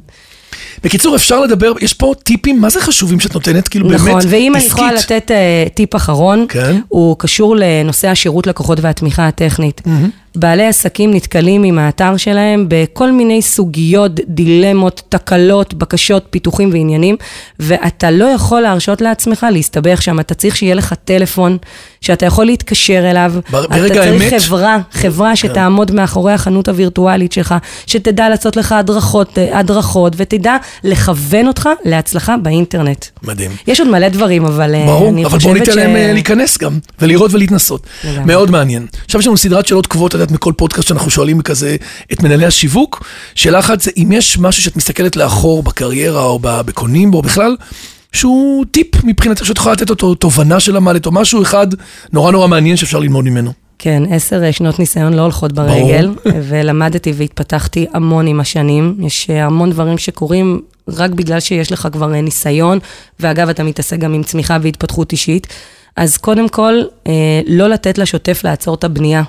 בקיצור, 0.84 1.16
אפשר 1.16 1.40
לדבר, 1.40 1.72
יש 1.80 1.94
פה 1.94 2.14
טיפים, 2.22 2.60
מה 2.60 2.70
זה 2.70 2.80
חשובים 2.80 3.20
שאת 3.20 3.34
נותנת, 3.34 3.68
כאילו 3.68 3.88
באמת, 3.88 4.00
נכון, 4.00 4.20
ואם 4.28 4.54
אני 4.54 4.64
עסקית. 4.64 4.72
יכולה 4.72 4.92
לתת 4.92 5.30
uh, 5.30 5.74
טיפ 5.74 5.96
אחרון, 5.96 6.46
כן. 6.48 6.80
הוא 6.88 7.16
קשור 7.18 7.56
לנושא 7.56 8.08
השירות 8.08 8.46
לקוחות 8.46 8.80
והתמיכה 8.80 9.28
הטכנית. 9.28 9.80
בעלי 10.36 10.66
עסקים 10.66 11.14
נתקלים 11.14 11.62
עם 11.62 11.78
האתר 11.78 12.16
שלהם 12.16 12.66
בכל 12.68 13.12
מיני 13.12 13.42
סוגיות, 13.42 14.12
דילמות, 14.28 15.02
תקלות, 15.08 15.74
בקשות, 15.74 16.26
פיתוחים 16.30 16.70
ועניינים, 16.72 17.16
ואתה 17.58 18.10
לא 18.10 18.24
יכול 18.24 18.60
להרשות 18.60 19.00
לעצמך 19.00 19.46
להסתבך 19.52 20.02
שם, 20.02 20.20
אתה 20.20 20.34
צריך 20.34 20.56
שיהיה 20.56 20.74
לך 20.74 20.94
טלפון, 21.04 21.58
שאתה 22.02 22.26
יכול 22.26 22.46
להתקשר 22.46 23.10
אליו. 23.10 23.32
בר- 23.50 23.64
אתה 23.64 23.74
צריך 23.78 23.96
האמת- 23.96 24.30
כן. 24.30 24.38
חברה, 24.38 24.78
חברה 24.92 25.36
שתעמוד 25.36 25.90
מאחורי 25.94 26.32
החנות 26.32 26.68
הווירטואלית 26.68 27.32
שלך, 27.32 27.54
שתדע 27.86 28.28
לעשות 28.28 28.56
לך 28.56 28.72
הדרכות, 28.72 29.38
הדרכות, 29.52 30.12
ותדע 30.16 30.56
לכוון 30.84 31.46
אותך 31.48 31.68
להצלחה 31.84 32.36
באינטרנט. 32.36 33.04
מדהים. 33.22 33.50
יש 33.66 33.80
עוד 33.80 33.88
מלא 33.88 34.08
דברים, 34.08 34.44
אבל 34.44 34.74
אה, 34.74 34.86
ברור, 34.86 35.08
אני 35.08 35.22
אבל 35.24 35.30
חושבת 35.30 35.42
בואו 35.42 35.54
ניתן 35.54 35.72
ש... 35.72 35.76
להם 35.76 35.96
אה, 35.96 36.12
להיכנס 36.12 36.58
גם, 36.58 36.78
ולראות 37.00 37.34
ולהתנסות. 37.34 37.86
לגמרי. 38.04 38.24
מאוד 38.24 38.50
מעניין. 38.50 38.86
עכשיו 39.04 39.20
יש 39.20 39.26
לנו 39.26 39.36
סדרת 39.36 39.66
שאלות 39.66 39.86
קבועות, 39.86 40.10
את 40.14 40.20
יודעת, 40.20 40.30
מכל 40.30 40.52
פודקאסט 40.56 40.88
שאנחנו 40.88 41.10
שואלים 41.10 41.40
כזה 41.42 41.76
את 42.12 42.22
מנהלי 42.22 42.46
השיווק. 42.46 43.04
שאלה 43.34 43.58
אחת 43.58 43.80
זה 43.80 43.90
אם 43.96 44.12
יש 44.12 44.38
משהו 44.38 44.62
שאת 44.62 44.76
מסתכלת 44.76 45.16
לאחור 45.16 45.62
בקריירה 45.62 46.22
או 46.24 46.38
בקונים 46.42 47.14
או 47.14 47.22
בכלל, 47.22 47.56
שהוא 48.12 48.64
טיפ 48.70 49.05
מבחינתך 49.05 49.46
שאת 49.46 49.57
יכולה 49.57 49.72
לתת 49.72 49.90
אותו, 49.90 50.14
תובנה 50.14 50.61
שלמדת, 50.61 51.07
או 51.07 51.12
משהו 51.12 51.42
אחד 51.42 51.66
נורא 52.12 52.33
נורא 52.33 52.48
מעניין 52.48 52.77
שאפשר 52.77 52.98
ללמוד 52.98 53.25
ממנו. 53.25 53.53
כן, 53.79 54.03
עשר 54.11 54.44
אה, 54.44 54.53
שנות 54.53 54.79
ניסיון 54.79 55.12
לא 55.12 55.22
הולכות 55.22 55.53
ברגל, 55.53 56.11
ולמדתי 56.48 57.12
והתפתחתי 57.16 57.87
המון 57.92 58.27
עם 58.27 58.40
השנים. 58.40 58.96
יש 59.01 59.31
אה, 59.31 59.44
המון 59.44 59.70
דברים 59.70 59.98
שקורים 59.98 60.61
רק 60.88 61.11
בגלל 61.11 61.40
שיש 61.40 61.72
לך 61.72 61.88
כבר 61.92 62.14
אה, 62.14 62.20
ניסיון, 62.20 62.79
ואגב, 63.20 63.48
אתה 63.48 63.62
מתעסק 63.64 63.98
גם 63.98 64.14
עם 64.14 64.22
צמיחה 64.22 64.59
והתפתחות 64.62 65.12
אישית. 65.12 65.46
אז 65.96 66.16
קודם 66.16 66.48
כל, 66.48 66.75
לא 67.46 67.68
לתת 67.68 67.98
לשוטף 67.98 68.44
לעצור 68.44 68.75
את 68.75 68.85
הבנייה. 68.85 69.22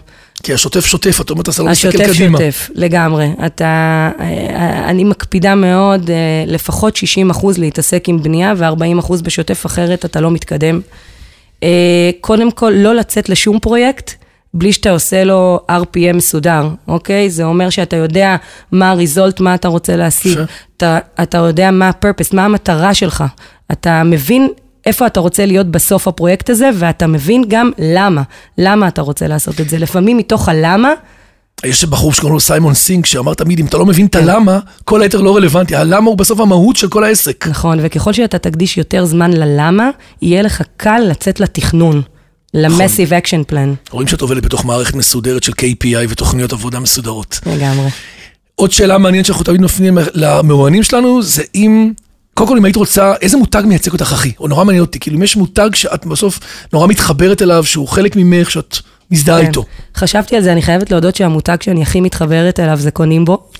כי 0.44 0.54
השוטף 0.54 0.86
שוטף, 0.86 1.22
את 1.22 1.30
אומרת, 1.30 1.50
אתה 1.50 1.64
לא 1.64 1.70
מסתכל 1.70 1.88
השוטף 1.88 2.14
קדימה. 2.14 2.38
שוטף, 2.38 2.70
לגמרי. 2.76 3.30
אתה, 3.46 4.12
אה, 4.20 4.90
אני 4.90 5.04
מקפידה 5.04 5.56
מאוד, 5.56 6.10
אה, 6.10 6.16
לפחות 6.48 6.96
60 6.96 7.30
אחוז 7.30 7.58
להתעסק 7.58 8.10
עם 8.10 8.24
בנייה 8.24 8.54
ו-40 8.58 9.00
אחוז 9.00 9.22
בשוטף, 9.22 9.66
אחרת 9.66 10.06
אתה 10.06 10.22
לא 10.22 10.32
מתקדם. 10.32 10.82
אה, 11.64 12.10
קודם 12.22 12.52
כל, 12.52 12.74
לא 12.76 12.96
לצאת 12.96 13.30
לשום 13.30 13.60
פרויקט. 13.60 14.14
בלי 14.54 14.74
שאתה 14.74 14.92
עושה 14.92 15.24
לו 15.24 15.60
RPM 15.72 16.16
מסודר, 16.16 16.70
אוקיי? 16.88 17.30
זה 17.30 17.44
אומר 17.44 17.70
שאתה 17.70 17.96
יודע 17.96 18.36
מה 18.72 18.92
ה-result, 18.92 19.36
מה 19.40 19.56
אתה 19.56 19.68
רוצה 19.68 19.96
להשיג. 19.96 20.40
אתה, 20.78 21.00
אתה 21.24 21.38
יודע 21.38 21.72
מה 21.72 21.88
ה-purpose, 21.88 22.30
מה 22.36 22.46
המטרה 22.46 22.94
שלך. 22.94 23.24
אתה 23.72 24.04
מבין 24.04 24.48
איפה 24.86 25.08
אתה 25.08 25.20
רוצה 25.20 25.46
להיות 25.46 25.68
בסוף 25.68 26.08
הפרויקט 26.08 26.50
הזה, 26.50 26.70
ואתה 26.76 27.08
מבין 27.08 27.44
גם 27.48 27.72
למה. 27.80 28.22
למה 28.58 28.88
אתה 28.88 29.02
רוצה 29.02 29.28
לעשות 29.28 29.62
את 29.62 29.70
זה. 29.70 29.78
לפעמים 29.78 30.18
מתוך 30.18 30.50
הלמה, 30.50 30.94
יש 31.66 31.86
בחור 31.86 32.14
שקוראים 32.14 32.34
לו 32.34 32.40
סיימון 32.40 32.74
סינק, 32.74 33.06
שאמר 33.06 33.34
תמיד, 33.34 33.60
אם 33.60 33.66
אתה 33.66 33.78
לא 33.78 33.86
מבין 33.86 34.06
את 34.06 34.16
הלמה, 34.16 34.60
כל 34.86 35.02
היתר 35.02 35.22
לא 35.22 35.36
רלוונטי. 35.36 35.76
הלמה 35.76 36.10
הוא 36.10 36.18
בסוף 36.18 36.40
המהות 36.40 36.76
של 36.76 36.88
כל 36.88 37.04
העסק. 37.04 37.48
נכון, 37.48 37.80
וככל 37.82 38.14
שאתה 38.14 38.38
תקדיש 38.38 38.78
יותר 38.78 39.06
זמן 39.06 39.34
ללמה, 39.34 39.90
יהיה 40.22 40.42
לך 40.42 40.62
קל 40.78 41.00
לצאת 41.10 41.40
לתכנון. 41.40 42.02
ל-massive 42.54 43.14
action 43.14 43.44
plan. 43.48 43.74
רואים 43.92 44.08
שאת 44.08 44.22
עובדת 44.22 44.44
בתוך 44.44 44.66
מערכת 44.66 44.96
מסודרת 44.96 45.44
של 45.44 45.52
KPI 45.52 46.10
ותוכניות 46.10 46.54
עבודה 46.54 46.80
מסודרות. 46.80 47.40
לגמרי. 47.46 47.90
עוד 48.56 48.72
שאלה 48.72 48.98
מעניינת 48.98 49.26
שאנחנו 49.26 49.44
תמיד 49.44 49.62
מפנים 49.62 49.98
למרואיינים 50.14 50.84
שלנו, 50.84 51.22
זה 51.22 51.44
אם, 51.56 51.94
קודם 52.34 52.50
כל 52.50 52.58
אם 52.58 52.66
היית 52.66 52.76
רוצה, 52.76 53.14
איזה 53.22 53.38
מותג 53.38 53.64
מייצג 53.66 53.92
אותך 53.92 54.14
הכי? 54.14 54.32
או 54.40 54.48
נורא 54.48 54.64
מעניין 54.64 54.82
אותי, 54.82 55.00
כאילו 55.00 55.18
אם 55.18 55.24
יש 55.24 55.36
מותג 55.36 55.70
שאת 55.74 56.06
בסוף 56.06 56.40
נורא 56.74 56.88
מתחברת 56.88 57.42
אליו, 57.42 57.64
שהוא 57.64 57.88
חלק 57.88 58.16
ממך, 58.16 58.52
שאת 58.52 58.78
מזדהה 59.12 59.42
כן. 59.42 59.48
איתו. 59.48 59.66
חשבתי 59.96 60.36
על 60.36 60.42
זה, 60.42 60.52
אני 60.52 60.62
חייבת 60.62 60.92
להודות 60.92 61.16
שהמותג 61.16 61.58
שאני 61.62 61.82
הכי 61.82 62.02
מתחברת 62.02 62.60
אליו 62.60 62.78
זה 62.78 62.92
קונים 62.92 63.26
בו. 63.26 63.38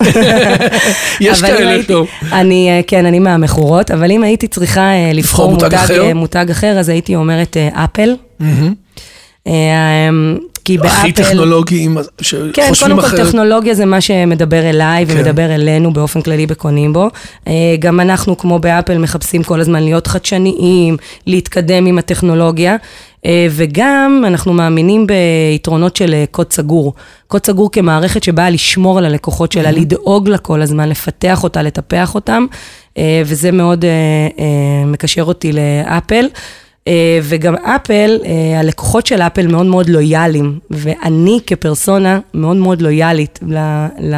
יש 1.20 1.42
כאלה, 1.42 1.82
טוב. 1.82 2.06
אני, 2.32 2.70
אה, 2.70 2.80
כן, 2.86 3.06
אני 3.06 3.18
מהמכורות, 3.18 3.90
אבל 3.90 4.10
אם 4.10 4.22
הייתי 4.22 4.48
צריכה 4.48 4.80
אה, 4.80 5.10
לבחור 5.14 5.50
מותג 5.50 5.64
מותג 5.64 5.74
אחר? 5.74 6.02
אה, 6.02 6.14
מותג 6.14 6.46
אחר, 6.50 6.78
אז 6.78 6.88
הייתי 6.88 7.16
אומרת 7.16 7.56
אפל. 7.72 8.14
אה, 9.46 10.10
כי 10.64 10.78
באפל... 10.78 10.88
הכי 10.88 11.12
טכנולוגי, 11.12 11.84
עם- 11.84 11.98
כן, 12.52 12.64
שחושבים 12.66 12.74
קודם 12.90 13.00
כל 13.00 13.06
אחרת. 13.06 13.26
טכנולוגיה 13.26 13.74
זה 13.74 13.84
מה 13.84 14.00
שמדבר 14.00 14.70
אליי 14.70 15.06
כן. 15.06 15.12
ומדבר 15.16 15.54
אלינו 15.54 15.92
באופן 15.92 16.22
כללי 16.22 16.46
בקונים 16.46 16.92
בו. 16.92 17.08
אה, 17.48 17.52
גם 17.78 18.00
אנחנו, 18.00 18.38
כמו 18.38 18.58
באפל, 18.58 18.98
מחפשים 18.98 19.42
כל 19.42 19.60
הזמן 19.60 19.82
להיות 19.82 20.06
חדשניים, 20.06 20.96
להתקדם 21.26 21.86
עם 21.86 21.98
הטכנולוגיה. 21.98 22.76
אה, 23.26 23.46
וגם 23.50 24.24
אנחנו 24.26 24.52
מאמינים 24.52 25.06
ביתרונות 25.06 25.96
של 25.96 26.14
אה, 26.14 26.24
קוד 26.30 26.52
סגור. 26.52 26.94
קוד 27.28 27.46
סגור 27.46 27.70
כמערכת 27.70 28.22
שבאה 28.22 28.50
לשמור 28.50 28.98
על 28.98 29.04
הלקוחות 29.04 29.52
שלה, 29.52 29.70
לדאוג 29.70 30.28
לה 30.28 30.38
כל 30.38 30.62
הזמן, 30.62 30.88
לפתח 30.88 31.42
אותה, 31.44 31.62
לטפח 31.62 32.14
אותם, 32.14 32.46
וזה 33.24 33.50
מאוד 33.52 33.84
מקשר 34.86 35.22
אותי 35.22 35.52
לאפל. 35.52 36.26
אה, 36.88 36.92
וגם 37.22 37.54
אפל, 37.56 38.18
אה, 38.24 38.60
הלקוחות 38.60 39.06
של 39.06 39.22
אפל 39.22 39.46
מאוד 39.46 39.66
מאוד 39.66 39.88
לויאליים, 39.88 40.58
ואני 40.70 41.40
כפרסונה 41.46 42.18
מאוד 42.34 42.56
מאוד 42.56 42.82
לויאלית 42.82 43.38
ל, 43.48 43.58
ל, 44.00 44.14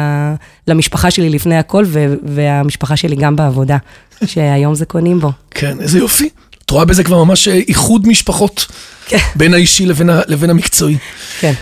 למשפחה 0.67 1.11
שלי 1.11 1.29
לפני 1.29 1.57
הכל, 1.57 1.83
ו, 1.87 2.05
והמשפחה 2.23 2.95
שלי 2.95 3.15
גם 3.15 3.35
בעבודה, 3.35 3.77
שהיום 4.25 4.75
זה 4.75 4.85
קונים 4.85 5.19
בו. 5.19 5.31
כן, 5.51 5.77
איזה 5.79 5.99
יופי. 5.99 6.29
את 6.65 6.69
רואה 6.69 6.85
בזה 6.85 7.03
כבר 7.03 7.23
ממש 7.23 7.47
אה, 7.47 7.53
איחוד 7.67 8.07
משפחות 8.07 8.65
כן. 9.05 9.17
בין 9.35 9.53
האישי 9.53 9.85
לבין 9.85 10.09
ה- 10.09 10.21
לבין 10.27 10.49
המקצועי. 10.49 10.97
כן. 11.39 11.53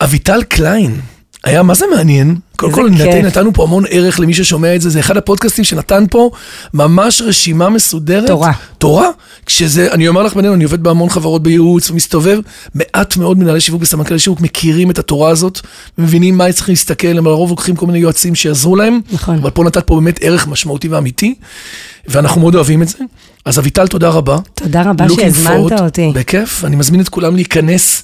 אביטל 0.00 0.42
קליין, 0.42 1.00
היה 1.46 1.62
מה 1.62 1.74
זה 1.74 1.84
מעניין. 1.96 2.36
קודם 2.56 2.72
כל, 2.72 2.88
נת- 2.90 3.02
כיף. 3.02 3.24
נתנו 3.24 3.52
פה 3.52 3.62
המון 3.62 3.84
ערך 3.90 4.20
למי 4.20 4.34
ששומע 4.34 4.74
את 4.74 4.80
זה, 4.80 4.90
זה 4.90 5.00
אחד 5.00 5.16
הפודקאסטים 5.16 5.64
שנתן 5.64 6.04
פה 6.10 6.30
ממש 6.74 7.22
רשימה 7.22 7.68
מסודרת. 7.68 8.26
תורה. 8.26 8.52
תורה. 8.78 9.08
כשזה, 9.46 9.92
אני 9.92 10.08
אומר 10.08 10.22
לך 10.22 10.34
בינינו, 10.34 10.54
אני 10.54 10.64
עובד 10.64 10.82
בהמון 10.82 11.08
חברות 11.08 11.42
בייעוץ 11.42 11.90
ומסתובב, 11.90 12.38
מעט 12.74 13.16
מאוד 13.16 13.38
מנהלי 13.38 13.60
שיווק 13.60 13.82
וסמנכ"לי 13.82 14.18
שיווק 14.18 14.40
מכירים 14.40 14.90
את 14.90 14.98
התורה 14.98 15.30
הזאת, 15.30 15.60
מבינים 15.98 16.38
מה 16.38 16.44
הם 16.44 16.52
צריכים 16.52 16.72
להסתכל, 16.72 17.18
הם 17.18 17.24
לרוב 17.24 17.50
לוקחים 17.50 17.76
כל 17.76 17.86
מיני 17.86 17.98
יועצים 17.98 18.34
שיעזרו 18.34 18.76
להם. 18.76 19.00
נכון. 19.12 19.38
אבל 19.38 19.50
פה 19.50 19.64
נתת 19.64 19.84
פה 19.86 19.94
באמת 19.94 20.18
ערך 20.22 20.48
משמעותי 20.48 20.88
ואמיתי, 20.88 21.34
ואנחנו 22.08 22.40
מאוד 22.40 22.54
אוהבים 22.54 22.82
את 22.82 22.88
זה. 22.88 22.98
אז 23.44 23.58
אביטל, 23.58 23.86
תודה 23.86 24.08
רבה. 24.08 24.38
תודה 24.54 24.82
רבה 24.82 25.06
שהזמנת. 25.08 25.80
אותי. 25.80 26.10
בכיף, 26.14 26.64
אני 26.64 26.76
מזמין 26.76 27.00
את 27.00 27.08
כולם 27.08 27.34
להיכנס, 27.36 28.02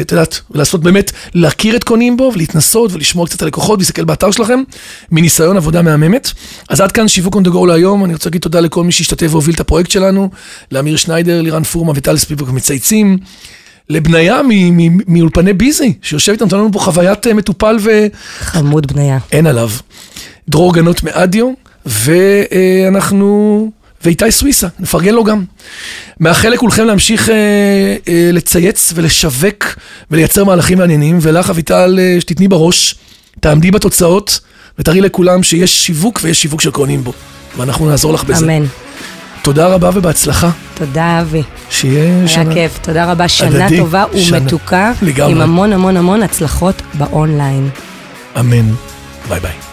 את 0.00 0.12
יודעת, 0.12 0.40
ולעשות 0.50 0.80
באמת, 0.80 1.12
להכיר 1.34 1.76
את 1.76 1.84
קונים 1.84 2.16
בו, 2.16 2.30
ולהתנסות, 2.34 2.92
ולשמוע 2.92 3.26
קצת 3.26 3.42
על 3.42 3.48
לקוחות, 3.48 3.78
ולהסתכל 3.78 4.04
באתר 4.04 4.30
שלכם, 4.30 4.62
מניסיון 5.10 5.56
עבודה 5.56 5.82
מהממת. 5.82 6.30
אז 6.68 6.80
עד 6.80 6.92
כאן 6.92 7.08
שיווק 7.08 7.36
on 7.36 7.40
the 7.40 7.50
go 7.50 7.66
להיום, 7.66 8.04
אני 8.04 8.12
רוצה 8.12 8.28
להגיד 8.28 8.40
תודה 8.40 8.60
לכל 8.60 8.84
מי 8.84 8.92
שהשתתף 8.92 9.28
והוביל 9.30 9.54
את 9.54 9.60
הפרויקט 9.60 9.90
שלנו, 9.90 10.30
לאמיר 10.72 10.96
שניידר, 10.96 11.42
לירן 11.42 11.62
פורמה 11.62 11.92
וטל 11.96 12.16
ספיבוק 12.16 12.48
מצייצים. 12.50 13.18
לבניה 13.90 14.40
מאולפני 15.06 15.52
ביזי, 15.52 15.92
שיושב 16.02 16.32
איתנו, 16.32 16.46
נותן 16.46 16.56
לנו 16.56 16.72
פה 16.72 16.78
חוויית 16.78 17.26
אה, 17.26 17.34
מטופל 17.34 17.76
ואין 17.80 18.08
חמוד 18.38 18.92
בניה. 18.92 19.18
עליו. 19.46 19.70
דרור 20.48 20.74
גנות 20.74 21.02
מאדיו, 21.02 21.52
ואנחנו... 21.86 23.70
ואיתי 24.04 24.30
סוויסה, 24.30 24.68
נפרגן 24.78 25.14
לו 25.14 25.24
גם. 25.24 25.44
מאחל 26.20 26.48
לכולכם 26.48 26.84
להמשיך 26.84 27.28
אה, 27.28 27.34
אה, 28.08 28.30
לצייץ 28.32 28.92
ולשווק 28.94 29.64
ולייצר 30.10 30.44
מהלכים 30.44 30.78
מעניינים, 30.78 31.18
ולך 31.22 31.50
אביטל, 31.50 31.98
אה, 32.00 32.16
שתתני 32.20 32.48
בראש, 32.48 32.94
תעמדי 33.40 33.70
בתוצאות, 33.70 34.40
ותראי 34.78 35.00
לכולם 35.00 35.42
שיש 35.42 35.86
שיווק 35.86 36.20
ויש 36.22 36.42
שיווק 36.42 36.60
שקונים 36.60 37.04
בו. 37.04 37.12
ואנחנו 37.56 37.88
נעזור 37.88 38.12
לך 38.12 38.24
בזה. 38.24 38.44
אמן. 38.44 38.66
תודה 39.42 39.66
רבה 39.66 39.90
ובהצלחה. 39.94 40.50
תודה, 40.74 41.20
אבי. 41.20 41.42
שיהיה 41.70 42.16
היה 42.18 42.28
שנה. 42.28 42.54
כיף. 42.54 42.78
תודה 42.82 43.12
רבה. 43.12 43.28
שנה 43.28 43.64
הדדי. 43.66 43.78
טובה. 43.78 44.04
ומתוקה, 44.30 44.92
לגמרי. 45.02 45.32
עם 45.32 45.40
המון 45.40 45.72
המון 45.72 45.96
המון 45.96 46.22
הצלחות 46.22 46.82
באונליין. 46.94 47.70
אמן. 48.38 48.72
ביי 49.28 49.40
ביי. 49.40 49.67